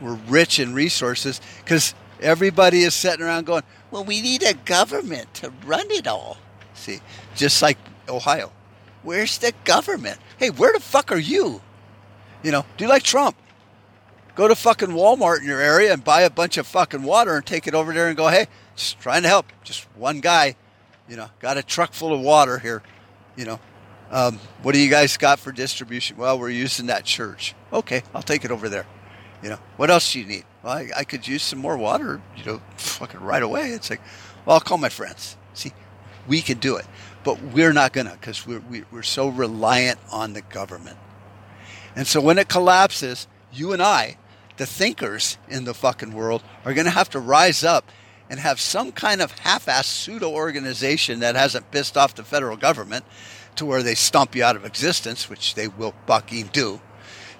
we're 0.00 0.18
rich 0.28 0.58
in 0.58 0.74
resources 0.74 1.40
because 1.64 1.94
everybody 2.20 2.82
is 2.82 2.94
sitting 2.94 3.24
around 3.24 3.46
going, 3.46 3.62
well, 3.92 4.04
we 4.04 4.20
need 4.20 4.42
a 4.42 4.54
government 4.54 5.32
to 5.34 5.52
run 5.64 5.88
it 5.90 6.08
all. 6.08 6.36
See, 6.74 6.98
just 7.36 7.62
like 7.62 7.78
Ohio. 8.08 8.50
Where's 9.04 9.38
the 9.38 9.52
government? 9.64 10.18
Hey, 10.36 10.50
where 10.50 10.72
the 10.72 10.80
fuck 10.80 11.12
are 11.12 11.16
you? 11.16 11.62
You 12.42 12.50
know, 12.50 12.66
do 12.76 12.84
you 12.84 12.90
like 12.90 13.04
Trump. 13.04 13.36
Go 14.34 14.48
to 14.48 14.56
fucking 14.56 14.88
Walmart 14.88 15.40
in 15.40 15.46
your 15.46 15.60
area 15.60 15.92
and 15.92 16.02
buy 16.02 16.22
a 16.22 16.30
bunch 16.30 16.56
of 16.56 16.66
fucking 16.66 17.04
water 17.04 17.36
and 17.36 17.46
take 17.46 17.68
it 17.68 17.74
over 17.74 17.92
there 17.92 18.08
and 18.08 18.16
go, 18.16 18.28
hey, 18.28 18.46
just 18.74 18.98
trying 18.98 19.22
to 19.22 19.28
help. 19.28 19.46
Just 19.62 19.86
one 19.96 20.20
guy, 20.20 20.56
you 21.08 21.16
know, 21.16 21.28
got 21.38 21.56
a 21.56 21.62
truck 21.62 21.92
full 21.92 22.12
of 22.12 22.20
water 22.20 22.58
here. 22.58 22.82
You 23.40 23.46
know, 23.46 23.60
um, 24.10 24.38
what 24.60 24.72
do 24.72 24.78
you 24.78 24.90
guys 24.90 25.16
got 25.16 25.40
for 25.40 25.50
distribution? 25.50 26.18
Well, 26.18 26.38
we're 26.38 26.50
using 26.50 26.88
that 26.88 27.06
church. 27.06 27.54
Okay, 27.72 28.02
I'll 28.14 28.20
take 28.20 28.44
it 28.44 28.50
over 28.50 28.68
there. 28.68 28.84
You 29.42 29.48
know, 29.48 29.58
what 29.78 29.90
else 29.90 30.12
do 30.12 30.20
you 30.20 30.26
need? 30.26 30.44
Well, 30.62 30.74
I, 30.74 30.90
I 30.94 31.04
could 31.04 31.26
use 31.26 31.42
some 31.42 31.58
more 31.58 31.78
water, 31.78 32.20
you 32.36 32.44
know, 32.44 32.60
fucking 32.76 33.20
right 33.20 33.42
away. 33.42 33.70
It's 33.70 33.88
like, 33.88 34.02
well, 34.44 34.56
I'll 34.56 34.60
call 34.60 34.76
my 34.76 34.90
friends. 34.90 35.38
See, 35.54 35.72
we 36.28 36.42
can 36.42 36.58
do 36.58 36.76
it. 36.76 36.84
But 37.24 37.40
we're 37.40 37.72
not 37.72 37.94
going 37.94 38.08
to 38.08 38.12
because 38.12 38.46
we're, 38.46 38.60
we, 38.60 38.82
are 38.82 38.86
we 38.90 38.98
are 38.98 39.02
so 39.02 39.28
reliant 39.28 39.98
on 40.12 40.34
the 40.34 40.42
government. 40.42 40.98
And 41.96 42.06
so 42.06 42.20
when 42.20 42.36
it 42.36 42.46
collapses, 42.46 43.26
you 43.54 43.72
and 43.72 43.80
I, 43.80 44.18
the 44.58 44.66
thinkers 44.66 45.38
in 45.48 45.64
the 45.64 45.72
fucking 45.72 46.12
world, 46.12 46.42
are 46.66 46.74
going 46.74 46.84
to 46.84 46.90
have 46.90 47.08
to 47.10 47.18
rise 47.18 47.64
up 47.64 47.90
and 48.30 48.40
have 48.40 48.60
some 48.60 48.92
kind 48.92 49.20
of 49.20 49.32
half-assed 49.40 49.84
pseudo 49.84 50.30
organization 50.30 51.20
that 51.20 51.34
hasn't 51.34 51.70
pissed 51.72 51.96
off 51.96 52.14
the 52.14 52.22
federal 52.22 52.56
government 52.56 53.04
to 53.56 53.66
where 53.66 53.82
they 53.82 53.96
stomp 53.96 54.34
you 54.36 54.44
out 54.44 54.56
of 54.56 54.64
existence, 54.64 55.28
which 55.28 55.54
they 55.54 55.68
will 55.68 55.92
fucking 56.06 56.46
do, 56.52 56.80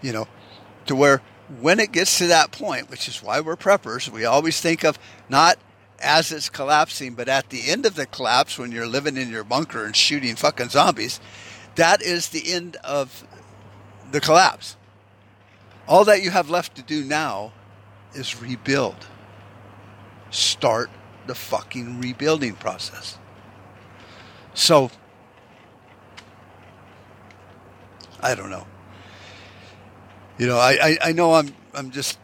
you 0.03 0.13
know, 0.13 0.27
to 0.87 0.97
where 0.97 1.23
when 1.61 1.81
it 1.81 1.93
gets 1.93 2.19
to 2.19 2.27
that 2.27 2.51
point, 2.53 2.91
which 2.91 3.09
is 3.09 3.23
why 3.23 3.41
we're 3.41 3.57
preppers, 3.57 4.09
we 4.09 4.25
always 4.25 4.61
think 4.61 4.85
of 4.85 4.99
not 5.29 5.57
as 6.01 6.33
it's 6.33 6.49
collapsing, 6.49 7.15
but 7.15 7.29
at 7.29 7.51
the 7.51 7.71
end 7.71 7.87
of 7.87 7.95
the 7.95 8.07
collapse 8.07 8.59
when 8.59 8.73
you're 8.73 8.87
living 8.87 9.17
in 9.17 9.31
your 9.31 9.45
bunker 9.45 9.85
and 9.85 9.95
shooting 9.95 10.35
fucking 10.35 10.69
zombies, 10.69 11.21
that 11.77 12.03
is 12.03 12.29
the 12.29 12.53
end 12.53 12.77
of 12.77 13.25
the 14.11 14.21
collapse. 14.21 14.77
All 15.87 16.05
that 16.05 16.23
you 16.23 16.31
have 16.31 16.51
left 16.51 16.77
to 16.77 16.83
do 16.83 17.05
now 17.05 17.53
is 18.15 18.41
rebuild. 18.41 19.07
Start 20.31 20.91
the 21.27 21.35
fucking 21.35 22.01
rebuilding 22.01 22.55
process. 22.55 23.19
So, 24.55 24.91
I 28.21 28.35
don't 28.35 28.51
know 28.51 28.67
you 30.41 30.47
know, 30.47 30.57
I, 30.57 30.79
I, 30.83 30.99
I 31.05 31.13
know 31.13 31.35
I'm 31.35 31.55
I'm 31.75 31.91
just 31.91 32.19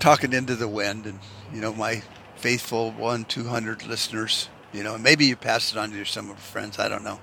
talking 0.00 0.32
into 0.32 0.56
the 0.56 0.66
wind, 0.66 1.06
and 1.06 1.20
you 1.52 1.60
know, 1.60 1.72
my 1.72 2.02
faithful 2.34 2.90
one 2.90 3.24
two 3.24 3.44
hundred 3.44 3.86
listeners, 3.86 4.48
you 4.72 4.82
know, 4.82 4.98
maybe 4.98 5.26
you 5.26 5.36
pass 5.36 5.70
it 5.70 5.78
on 5.78 5.92
to 5.92 6.04
some 6.04 6.24
of 6.24 6.30
your 6.30 6.36
friends. 6.38 6.80
I 6.80 6.88
don't 6.88 7.04
know. 7.04 7.20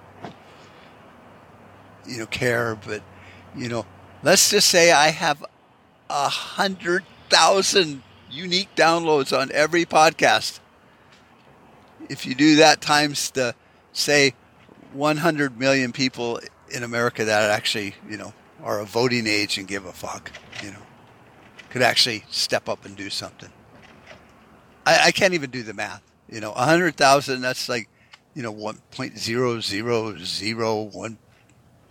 You 2.07 2.19
know, 2.19 2.25
care, 2.27 2.75
but 2.75 3.03
you 3.57 3.67
know, 3.67 3.85
let's 4.23 4.49
just 4.49 4.69
say 4.69 4.93
I 4.93 5.09
have 5.09 5.43
a 6.09 6.29
hundred 6.29 7.03
thousand 7.29 8.01
unique 8.31 8.73
downloads 8.75 9.37
on 9.37 9.51
every 9.53 9.85
podcast. 9.85 10.59
If 12.09 12.25
you 12.25 12.35
do 12.35 12.57
that 12.57 12.81
times 12.81 13.31
the 13.31 13.55
say 13.93 14.33
100 14.93 15.59
million 15.59 15.91
people 15.91 16.39
in 16.69 16.83
America 16.83 17.25
that 17.25 17.49
actually, 17.49 17.95
you 18.09 18.17
know, 18.17 18.33
are 18.63 18.79
a 18.79 18.85
voting 18.85 19.27
age 19.27 19.57
and 19.57 19.67
give 19.67 19.85
a 19.85 19.91
fuck, 19.91 20.31
you 20.63 20.71
know, 20.71 20.81
could 21.69 21.81
actually 21.81 22.23
step 22.29 22.69
up 22.69 22.85
and 22.85 22.95
do 22.95 23.09
something. 23.09 23.49
I, 24.85 25.07
I 25.07 25.11
can't 25.11 25.33
even 25.33 25.49
do 25.49 25.63
the 25.63 25.73
math. 25.73 26.01
You 26.29 26.39
know, 26.39 26.53
a 26.53 26.65
hundred 26.65 26.95
thousand. 26.95 27.41
That's 27.41 27.67
like, 27.67 27.89
you 28.33 28.41
know, 28.41 28.51
one 28.51 28.79
point 28.91 29.17
zero 29.17 29.59
zero 29.59 30.17
zero 30.17 30.83
one, 30.83 31.17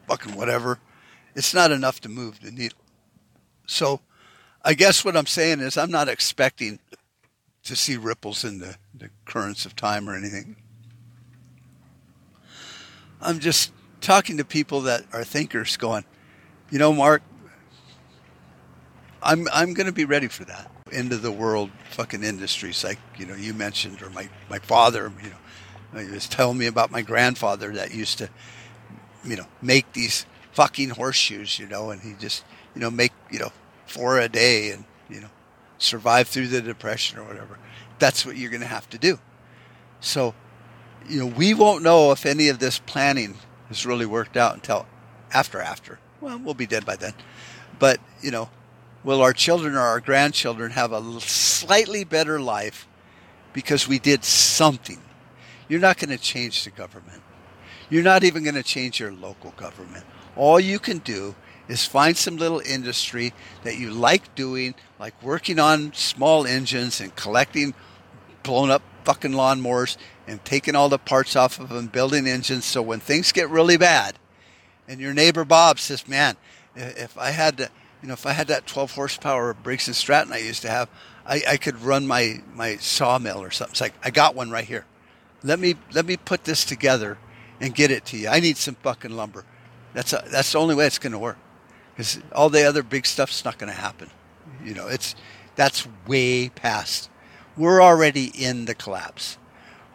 fucking 0.08 0.34
whatever. 0.34 0.78
It's 1.34 1.54
not 1.54 1.70
enough 1.70 2.00
to 2.00 2.08
move 2.08 2.40
the 2.40 2.50
needle. 2.50 2.78
So, 3.66 4.00
I 4.62 4.74
guess 4.74 5.04
what 5.04 5.16
I'm 5.16 5.26
saying 5.26 5.60
is 5.60 5.76
I'm 5.76 5.90
not 5.90 6.08
expecting 6.08 6.78
to 7.64 7.76
see 7.76 7.96
ripples 7.96 8.44
in 8.44 8.58
the, 8.58 8.76
the 8.94 9.10
currents 9.24 9.64
of 9.64 9.76
time 9.76 10.08
or 10.08 10.14
anything. 10.14 10.56
I'm 13.20 13.38
just 13.38 13.72
talking 14.00 14.36
to 14.38 14.44
people 14.44 14.82
that 14.82 15.04
are 15.12 15.24
thinkers 15.24 15.76
going, 15.76 16.04
you 16.70 16.78
know, 16.78 16.92
Mark, 16.92 17.22
I'm 19.22 19.46
I'm 19.52 19.74
going 19.74 19.86
to 19.86 19.92
be 19.92 20.04
ready 20.04 20.28
for 20.28 20.44
that 20.46 20.70
end 20.92 21.12
of 21.12 21.22
the 21.22 21.30
world 21.30 21.70
fucking 21.90 22.24
industries 22.24 22.82
like 22.82 22.98
you 23.16 23.24
know 23.24 23.34
you 23.34 23.54
mentioned 23.54 24.02
or 24.02 24.10
my 24.10 24.28
my 24.48 24.58
father 24.58 25.12
you 25.22 25.30
know 25.30 26.00
he 26.02 26.10
was 26.10 26.26
telling 26.26 26.58
me 26.58 26.66
about 26.66 26.90
my 26.90 27.00
grandfather 27.00 27.72
that 27.72 27.94
used 27.94 28.18
to 28.18 28.28
you 29.24 29.36
know 29.36 29.46
make 29.62 29.92
these 29.92 30.26
fucking 30.52 30.90
horseshoes 30.90 31.58
you 31.58 31.66
know 31.66 31.90
and 31.90 32.02
he 32.02 32.14
just 32.14 32.44
you 32.74 32.80
know 32.80 32.90
make 32.90 33.12
you 33.30 33.38
know 33.38 33.52
four 33.90 34.18
a 34.18 34.28
day 34.28 34.70
and 34.70 34.84
you 35.08 35.20
know 35.20 35.30
survive 35.78 36.28
through 36.28 36.46
the 36.46 36.60
depression 36.60 37.18
or 37.18 37.24
whatever 37.24 37.58
that's 37.98 38.24
what 38.24 38.36
you're 38.36 38.50
going 38.50 38.60
to 38.60 38.66
have 38.66 38.88
to 38.88 38.98
do 38.98 39.18
so 40.00 40.34
you 41.08 41.18
know 41.18 41.26
we 41.26 41.54
won't 41.54 41.82
know 41.82 42.12
if 42.12 42.24
any 42.24 42.48
of 42.48 42.58
this 42.58 42.78
planning 42.78 43.36
has 43.68 43.84
really 43.84 44.06
worked 44.06 44.36
out 44.36 44.54
until 44.54 44.86
after 45.32 45.60
after 45.60 45.98
well, 46.20 46.38
we'll 46.38 46.54
be 46.54 46.66
dead 46.66 46.84
by 46.84 46.96
then. 46.96 47.14
But, 47.78 47.98
you 48.20 48.30
know, 48.30 48.50
will 49.04 49.22
our 49.22 49.32
children 49.32 49.74
or 49.74 49.80
our 49.80 50.00
grandchildren 50.00 50.72
have 50.72 50.92
a 50.92 51.20
slightly 51.20 52.04
better 52.04 52.40
life 52.40 52.86
because 53.52 53.88
we 53.88 53.98
did 53.98 54.24
something? 54.24 55.00
You're 55.68 55.80
not 55.80 55.98
going 55.98 56.10
to 56.10 56.18
change 56.18 56.64
the 56.64 56.70
government. 56.70 57.22
You're 57.88 58.02
not 58.02 58.24
even 58.24 58.44
going 58.44 58.54
to 58.54 58.62
change 58.62 59.00
your 59.00 59.12
local 59.12 59.52
government. 59.52 60.04
All 60.36 60.60
you 60.60 60.78
can 60.78 60.98
do 60.98 61.34
is 61.70 61.86
find 61.86 62.16
some 62.16 62.36
little 62.36 62.60
industry 62.60 63.32
that 63.62 63.78
you 63.78 63.90
like 63.90 64.34
doing, 64.34 64.74
like 64.98 65.20
working 65.22 65.58
on 65.58 65.92
small 65.92 66.46
engines 66.46 67.00
and 67.00 67.14
collecting 67.14 67.74
blown 68.42 68.70
up 68.70 68.82
fucking 69.04 69.30
lawnmowers 69.30 69.96
and 70.26 70.44
taking 70.44 70.74
all 70.74 70.88
the 70.88 70.98
parts 70.98 71.36
off 71.36 71.60
of 71.60 71.68
them, 71.68 71.86
building 71.86 72.26
engines. 72.26 72.64
So 72.64 72.82
when 72.82 72.98
things 73.00 73.32
get 73.32 73.48
really 73.48 73.76
bad, 73.76 74.18
and 74.88 75.00
your 75.00 75.14
neighbor 75.14 75.44
Bob 75.44 75.78
says, 75.78 76.08
"Man, 76.08 76.36
if 76.74 77.16
I 77.16 77.30
had 77.30 77.58
to, 77.58 77.70
you 78.02 78.08
know, 78.08 78.14
if 78.14 78.26
I 78.26 78.32
had 78.32 78.48
that 78.48 78.66
12 78.66 78.92
horsepower 78.92 79.54
Briggs 79.54 79.86
and 79.86 79.94
Stratton 79.94 80.32
I 80.32 80.38
used 80.38 80.62
to 80.62 80.70
have, 80.70 80.88
I, 81.24 81.42
I 81.48 81.56
could 81.56 81.80
run 81.82 82.06
my 82.06 82.42
my 82.54 82.76
sawmill 82.78 83.40
or 83.40 83.52
something." 83.52 83.72
It's 83.72 83.80
like 83.80 83.94
I 84.02 84.10
got 84.10 84.34
one 84.34 84.50
right 84.50 84.64
here. 84.64 84.86
Let 85.44 85.60
me 85.60 85.76
let 85.92 86.04
me 86.04 86.16
put 86.16 86.44
this 86.44 86.64
together 86.64 87.16
and 87.60 87.72
get 87.74 87.92
it 87.92 88.04
to 88.06 88.16
you. 88.16 88.28
I 88.28 88.40
need 88.40 88.56
some 88.56 88.74
fucking 88.74 89.12
lumber. 89.12 89.44
That's 89.92 90.12
a, 90.12 90.24
that's 90.26 90.52
the 90.52 90.58
only 90.58 90.74
way 90.74 90.86
it's 90.86 90.98
going 90.98 91.12
to 91.12 91.18
work. 91.18 91.38
Because 92.00 92.18
all 92.34 92.48
the 92.48 92.64
other 92.64 92.82
big 92.82 93.04
stuff's 93.04 93.44
not 93.44 93.58
going 93.58 93.70
to 93.70 93.78
happen. 93.78 94.08
You 94.64 94.72
know, 94.72 94.88
it's 94.88 95.14
that's 95.54 95.86
way 96.06 96.48
past. 96.48 97.10
We're 97.58 97.82
already 97.82 98.32
in 98.34 98.64
the 98.64 98.74
collapse. 98.74 99.36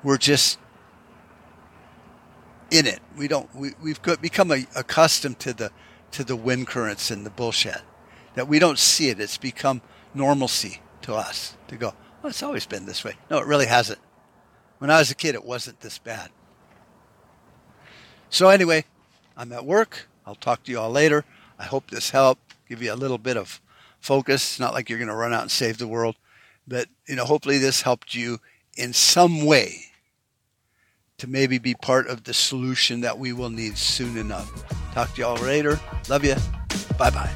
We're 0.04 0.20
just 0.20 0.60
in 2.70 2.86
it. 2.86 3.00
We 3.18 3.28
don't. 3.28 3.50
We, 3.56 3.72
we've 3.82 4.00
become 4.22 4.52
a, 4.52 4.68
accustomed 4.76 5.40
to 5.40 5.54
the 5.54 5.72
to 6.12 6.24
the 6.24 6.36
wind 6.36 6.68
currents 6.68 7.10
and 7.10 7.26
the 7.26 7.32
bullshit 7.32 7.82
that 8.36 8.48
we 8.48 8.60
don't 8.60 8.78
see 8.78 9.10
it. 9.10 9.20
It's 9.20 9.40
become 9.40 9.82
normalcy 10.14 10.82
to 11.02 11.16
us 11.16 11.58
to 11.70 11.76
go. 11.76 11.96
It's 12.24 12.44
always 12.44 12.68
been 12.68 12.86
this 12.86 13.04
way. 13.04 13.16
No, 13.32 13.40
it 13.40 13.48
really 13.48 13.66
hasn't. 13.66 14.00
When 14.78 14.92
I 14.92 15.00
was 15.00 15.10
a 15.10 15.16
kid, 15.16 15.34
it 15.34 15.44
wasn't 15.44 15.80
this 15.80 15.98
bad. 15.98 16.30
So 18.30 18.50
anyway, 18.50 18.86
I'm 19.36 19.52
at 19.52 19.66
work. 19.66 20.08
I'll 20.24 20.36
talk 20.36 20.62
to 20.66 20.72
you 20.72 20.80
all 20.80 20.92
later. 20.92 21.26
I 21.60 21.64
hope 21.66 21.90
this 21.90 22.10
helped. 22.10 22.56
Give 22.68 22.82
you 22.82 22.94
a 22.94 22.96
little 22.96 23.18
bit 23.18 23.38
of 23.38 23.62
focus. 24.00 24.44
It's 24.44 24.60
not 24.60 24.74
like 24.74 24.90
you're 24.90 25.00
going 25.00 25.10
to 25.10 25.16
run 25.16 25.34
out 25.34 25.42
and 25.42 25.52
save 25.52 25.78
the 25.78 25.88
world, 25.88 26.16
but 26.68 26.88
you 27.08 27.16
know, 27.16 27.26
hopefully 27.26 27.58
this 27.58 27.82
helped 27.82 28.16
you 28.16 28.40
in 28.78 28.94
some 28.94 29.46
way 29.46 29.86
to 31.18 31.28
maybe 31.28 31.58
be 31.58 31.74
part 31.76 32.08
of 32.08 32.24
the 32.24 32.34
solution 32.34 33.02
that 33.02 33.18
we 33.18 33.32
will 33.34 33.50
need 33.50 33.78
soon 33.78 34.18
enough. 34.18 34.52
Talk 34.94 35.14
to 35.16 35.22
y'all 35.22 35.38
later. 35.38 35.80
Love 36.10 36.26
you. 36.26 36.36
Bye 36.98 37.10
bye. 37.10 37.32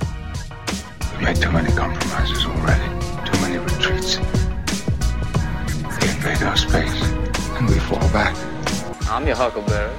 We've 1.12 1.22
made 1.22 1.38
too 1.38 1.52
many 1.52 1.72
compromises 1.72 2.46
already, 2.46 2.84
too 3.26 3.42
many 3.42 3.58
retreats. 3.58 4.16
They 6.00 6.10
invade 6.10 6.44
our 6.44 6.58
space, 6.58 7.02
and 7.58 7.68
we 7.68 7.80
fall 7.80 8.00
back. 8.12 8.36
I'm 9.10 9.26
your 9.26 9.36
huckleberry. 9.36 9.96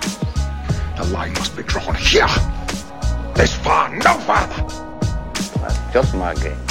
The 0.97 1.05
line 1.13 1.33
must 1.35 1.57
be 1.57 1.63
drawn 1.63 1.95
here. 1.95 2.27
This 3.41 3.55
far, 3.55 3.89
no 3.89 4.19
farther. 4.19 4.67
That's 5.63 5.93
just 5.95 6.15
my 6.15 6.35
game. 6.35 6.70